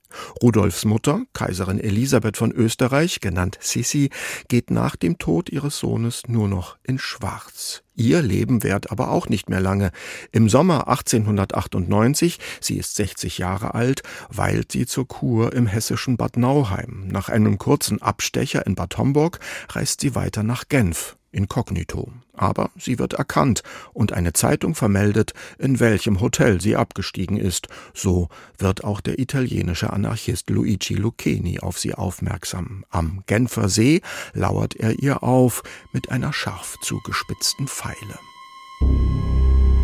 Rudolfs 0.42 0.84
Mutter, 0.84 1.22
Kaiserin 1.32 1.78
Elisabeth 1.78 2.36
von 2.36 2.52
Österreich, 2.52 3.20
genannt 3.20 3.58
Sissi, 3.60 4.10
geht 4.48 4.70
nach 4.70 4.96
dem 4.96 5.18
Tod 5.18 5.50
ihres 5.50 5.78
Sohnes 5.78 6.22
nur 6.28 6.48
noch 6.48 6.76
in 6.82 6.98
Schwarz. 6.98 7.82
Ihr 7.96 8.22
Leben 8.22 8.62
währt 8.62 8.90
aber 8.90 9.10
auch 9.10 9.28
nicht 9.28 9.48
mehr 9.48 9.60
lange. 9.60 9.90
Im 10.32 10.48
Sommer 10.48 10.88
1898, 10.88 12.38
sie 12.60 12.78
ist 12.78 12.96
60 12.96 13.38
Jahre 13.38 13.74
alt, 13.74 14.02
weilt 14.28 14.72
sie 14.72 14.86
zur 14.86 15.06
Kur 15.06 15.52
im 15.52 15.66
hessischen 15.66 16.16
Bad 16.16 16.36
Nauheim. 16.36 17.06
Nach 17.08 17.28
einem 17.28 17.58
kurzen 17.58 18.02
Abstecher 18.02 18.66
in 18.66 18.74
Bad 18.74 18.98
Homburg 18.98 19.38
reist 19.70 20.00
sie 20.00 20.14
weiter 20.14 20.42
nach 20.42 20.68
Genf 20.68 21.16
inkognito. 21.34 22.12
Aber 22.36 22.70
sie 22.76 22.98
wird 22.98 23.14
erkannt 23.14 23.62
und 23.92 24.12
eine 24.12 24.32
Zeitung 24.32 24.74
vermeldet, 24.74 25.32
in 25.58 25.78
welchem 25.80 26.20
Hotel 26.20 26.60
sie 26.60 26.76
abgestiegen 26.76 27.36
ist. 27.36 27.68
So 27.92 28.28
wird 28.58 28.84
auch 28.84 29.00
der 29.00 29.18
italienische 29.18 29.92
Anarchist 29.92 30.50
Luigi 30.50 30.94
Lucchini 30.94 31.60
auf 31.60 31.78
sie 31.78 31.94
aufmerksam. 31.94 32.84
Am 32.90 33.22
Genfer 33.26 33.68
See 33.68 34.00
lauert 34.32 34.74
er 34.74 34.98
ihr 34.98 35.22
auf 35.22 35.62
mit 35.92 36.10
einer 36.10 36.32
scharf 36.32 36.76
zugespitzten 36.82 37.68
Pfeile. 37.68 38.18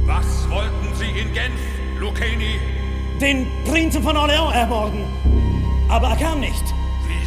Was 0.06 0.48
wollten 0.50 0.94
Sie 0.98 1.20
in 1.20 1.32
Genf, 1.32 1.60
Lucchini? 2.00 2.58
Den 3.20 3.46
Prinzen 3.64 4.02
von 4.02 4.16
Orléans 4.16 4.52
ermorden. 4.52 5.04
Aber 5.88 6.08
er 6.08 6.16
kam 6.16 6.40
nicht. 6.40 6.64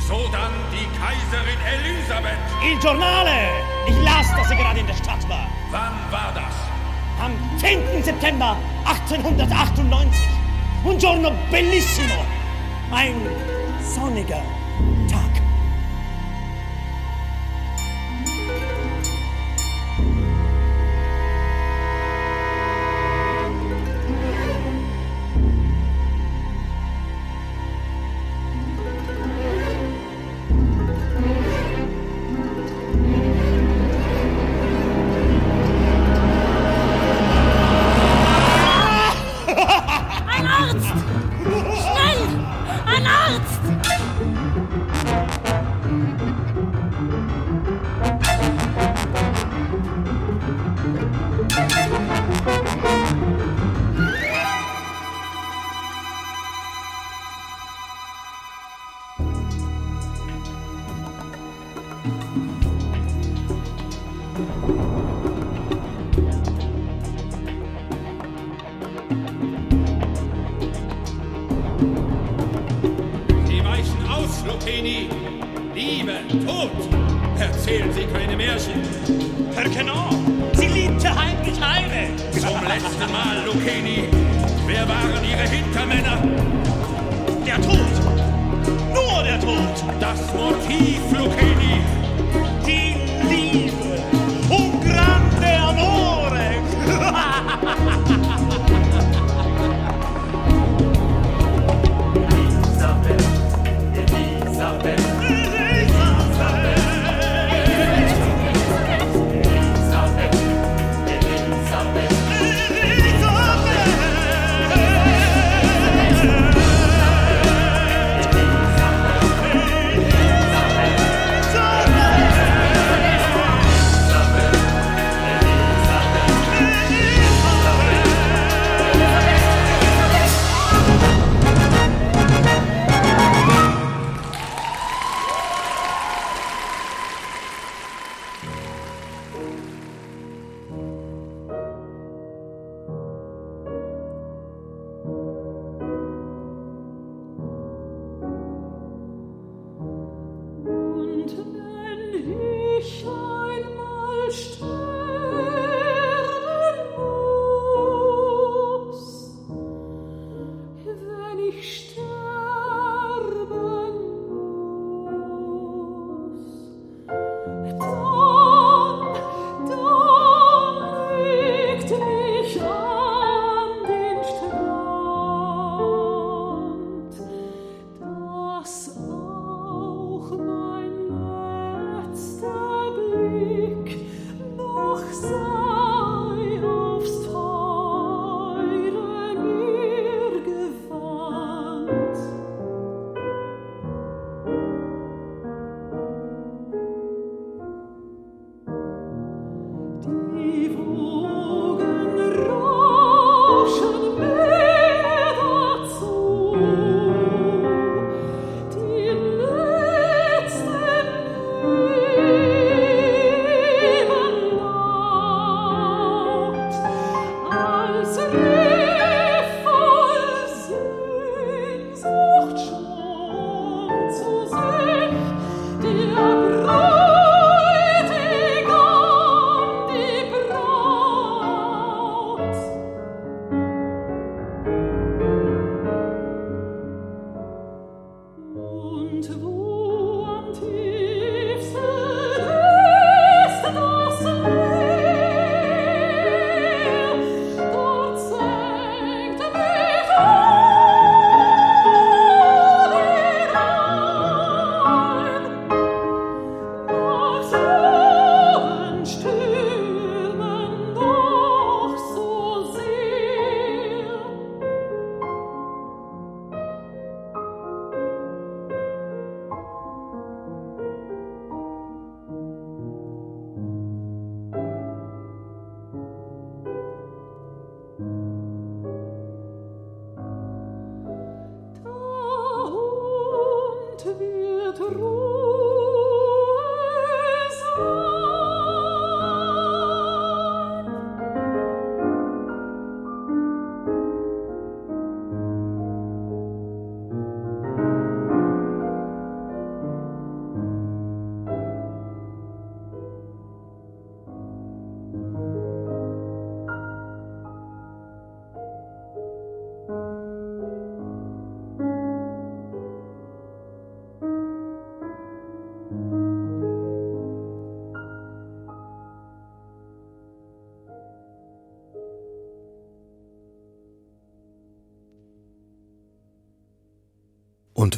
Wieso 0.05 0.27
dann 0.33 0.51
die 0.69 0.85
Kaiserin 0.99 1.57
Elisabeth? 1.65 2.37
Il 2.61 2.77
Giornale! 2.79 3.47
Ich 3.87 3.95
las, 4.03 4.35
dass 4.35 4.49
sie 4.49 4.55
gerade 4.57 4.81
in 4.81 4.85
der 4.85 4.95
Stadt 4.95 5.29
war. 5.29 5.47
Wann 5.71 5.93
war 6.11 6.33
das? 6.35 6.53
Am 7.23 7.31
10. 7.57 8.03
September 8.03 8.57
1898. 8.83 10.21
Un 10.83 10.97
giorno 10.97 11.31
bellissimo. 11.49 12.25
Ein 12.91 13.15
sonniger 13.81 14.41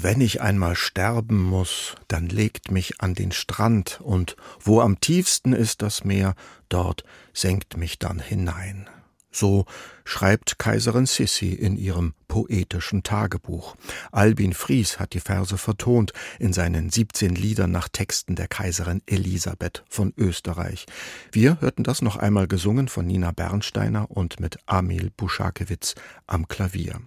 wenn 0.05 0.21
ich 0.21 0.39
einmal 0.39 0.75
sterben 0.75 1.41
muss, 1.41 1.95
dann 2.07 2.29
legt 2.29 2.69
mich 2.69 3.01
an 3.01 3.15
den 3.15 3.31
Strand, 3.31 4.01
und 4.03 4.35
wo 4.59 4.79
am 4.79 4.99
tiefsten 4.99 5.51
ist 5.51 5.81
das 5.81 6.03
Meer, 6.03 6.35
dort 6.69 7.03
senkt 7.33 7.75
mich 7.75 7.97
dann 7.97 8.19
hinein. 8.19 8.87
So 9.35 9.65
schreibt 10.05 10.59
Kaiserin 10.59 11.05
Sissi 11.05 11.51
in 11.51 11.75
ihrem 11.75 12.13
poetischen 12.29 13.03
Tagebuch. 13.03 13.75
Albin 14.13 14.53
Fries 14.53 14.97
hat 14.97 15.13
die 15.13 15.19
Verse 15.19 15.57
vertont 15.57 16.13
in 16.39 16.53
seinen 16.53 16.89
17 16.89 17.35
Liedern 17.35 17.71
nach 17.71 17.89
Texten 17.89 18.35
der 18.35 18.47
Kaiserin 18.47 19.01
Elisabeth 19.07 19.83
von 19.89 20.13
Österreich. 20.17 20.85
Wir 21.33 21.59
hörten 21.59 21.83
das 21.83 22.01
noch 22.01 22.15
einmal 22.15 22.47
gesungen 22.47 22.87
von 22.87 23.05
Nina 23.07 23.31
Bernsteiner 23.31 24.09
und 24.09 24.39
mit 24.39 24.57
Amil 24.67 25.11
Buschakewitz 25.17 25.95
am 26.27 26.47
Klavier. 26.47 27.01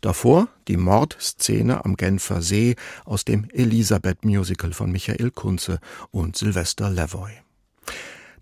Davor 0.00 0.48
die 0.68 0.78
Mordszene 0.78 1.84
am 1.84 1.96
Genfer 1.96 2.40
See 2.40 2.76
aus 3.04 3.26
dem 3.26 3.50
Elisabeth 3.50 4.24
Musical 4.24 4.72
von 4.72 4.90
Michael 4.90 5.30
Kunze 5.32 5.80
und 6.10 6.34
Sylvester 6.34 6.88
Lavoy. 6.88 7.43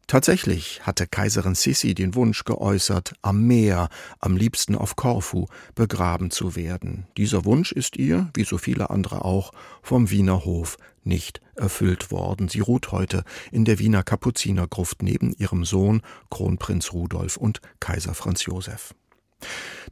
Tatsächlich 0.06 0.82
hatte 0.82 1.06
Kaiserin 1.06 1.54
Sissi 1.54 1.94
den 1.94 2.14
Wunsch 2.14 2.44
geäußert, 2.44 3.14
am 3.22 3.46
Meer, 3.46 3.88
am 4.18 4.36
liebsten 4.36 4.74
auf 4.74 4.96
Korfu, 4.96 5.46
begraben 5.74 6.30
zu 6.30 6.54
werden. 6.54 7.06
Dieser 7.16 7.44
Wunsch 7.44 7.72
ist 7.72 7.96
ihr, 7.96 8.28
wie 8.34 8.44
so 8.44 8.58
viele 8.58 8.90
andere 8.90 9.24
auch, 9.24 9.52
vom 9.82 10.10
Wiener 10.10 10.44
Hof 10.44 10.76
nicht 11.04 11.40
erfüllt 11.56 12.10
worden. 12.10 12.48
Sie 12.48 12.60
ruht 12.60 12.92
heute 12.92 13.24
in 13.50 13.64
der 13.64 13.78
Wiener 13.78 14.02
Kapuzinergruft 14.02 15.02
neben 15.02 15.32
ihrem 15.32 15.64
Sohn 15.64 16.02
Kronprinz 16.30 16.92
Rudolf 16.92 17.36
und 17.36 17.60
Kaiser 17.80 18.14
Franz 18.14 18.44
Josef. 18.44 18.94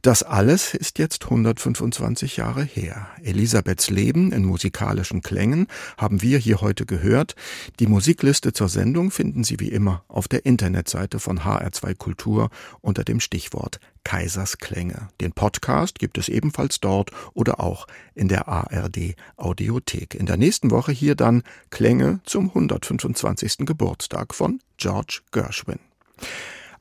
Das 0.01 0.23
alles 0.23 0.73
ist 0.73 0.97
jetzt 0.97 1.25
125 1.25 2.37
Jahre 2.37 2.63
her. 2.63 3.07
Elisabeths 3.21 3.91
Leben 3.91 4.31
in 4.31 4.43
musikalischen 4.43 5.21
Klängen 5.21 5.67
haben 5.95 6.23
wir 6.23 6.39
hier 6.39 6.61
heute 6.61 6.87
gehört. 6.87 7.35
Die 7.79 7.85
Musikliste 7.85 8.51
zur 8.51 8.67
Sendung 8.67 9.11
finden 9.11 9.43
Sie 9.43 9.59
wie 9.59 9.69
immer 9.69 10.03
auf 10.07 10.27
der 10.27 10.47
Internetseite 10.47 11.19
von 11.19 11.41
HR2 11.41 11.95
Kultur 11.95 12.49
unter 12.81 13.03
dem 13.03 13.19
Stichwort 13.19 13.79
Kaisers 14.03 14.57
Klänge. 14.57 15.09
Den 15.19 15.33
Podcast 15.33 15.99
gibt 15.99 16.17
es 16.17 16.29
ebenfalls 16.29 16.79
dort 16.79 17.11
oder 17.35 17.59
auch 17.59 17.85
in 18.15 18.27
der 18.27 18.47
ARD 18.47 19.15
Audiothek. 19.37 20.15
In 20.15 20.25
der 20.25 20.37
nächsten 20.37 20.71
Woche 20.71 20.91
hier 20.91 21.13
dann 21.13 21.43
Klänge 21.69 22.21
zum 22.23 22.47
125. 22.47 23.67
Geburtstag 23.67 24.33
von 24.33 24.61
George 24.77 25.21
Gershwin. 25.31 25.90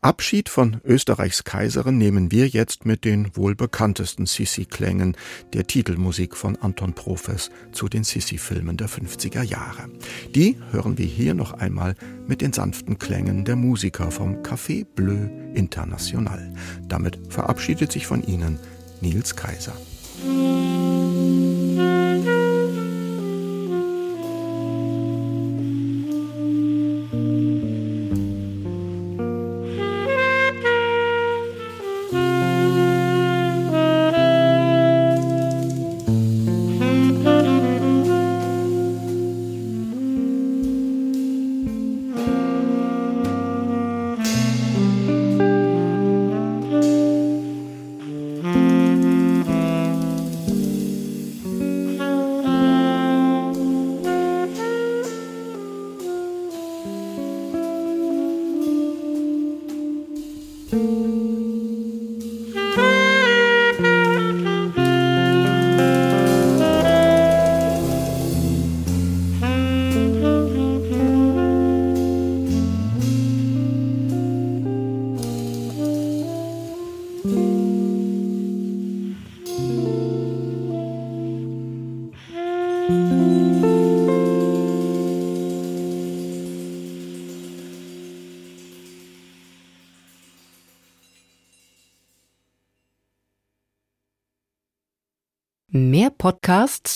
Abschied 0.03 0.49
von 0.49 0.81
Österreichs 0.83 1.45
Kaiserin 1.45 1.99
nehmen 1.99 2.31
wir 2.33 2.49
jetzt 2.49 2.87
mit 2.87 3.05
den 3.05 3.37
wohl 3.37 3.55
bekanntesten 3.55 4.25
Sissi-Klängen 4.25 5.15
der 5.53 5.67
Titelmusik 5.67 6.39
von 6.39 6.57
Anton 6.57 6.95
Profes 6.95 7.51
zu 7.73 7.87
den 7.87 8.03
Sissi-Filmen 8.03 8.79
der 8.79 8.89
50er 8.89 9.43
Jahre. 9.43 9.91
Die 10.35 10.57
hören 10.71 10.97
wir 10.97 11.05
hier 11.05 11.35
noch 11.35 11.53
einmal 11.53 11.97
mit 12.27 12.41
den 12.41 12.55
sanften 12.55 12.99
Klängen 12.99 13.45
der 13.45 13.57
Musiker 13.57 14.11
vom 14.11 14.37
Café 14.37 14.87
Bleu 14.87 15.29
International. 15.53 16.55
Damit 16.89 17.19
verabschiedet 17.29 17.93
sich 17.93 18.07
von 18.07 18.23
Ihnen 18.23 18.59
Nils 19.03 19.37
Kaiser. 19.37 19.77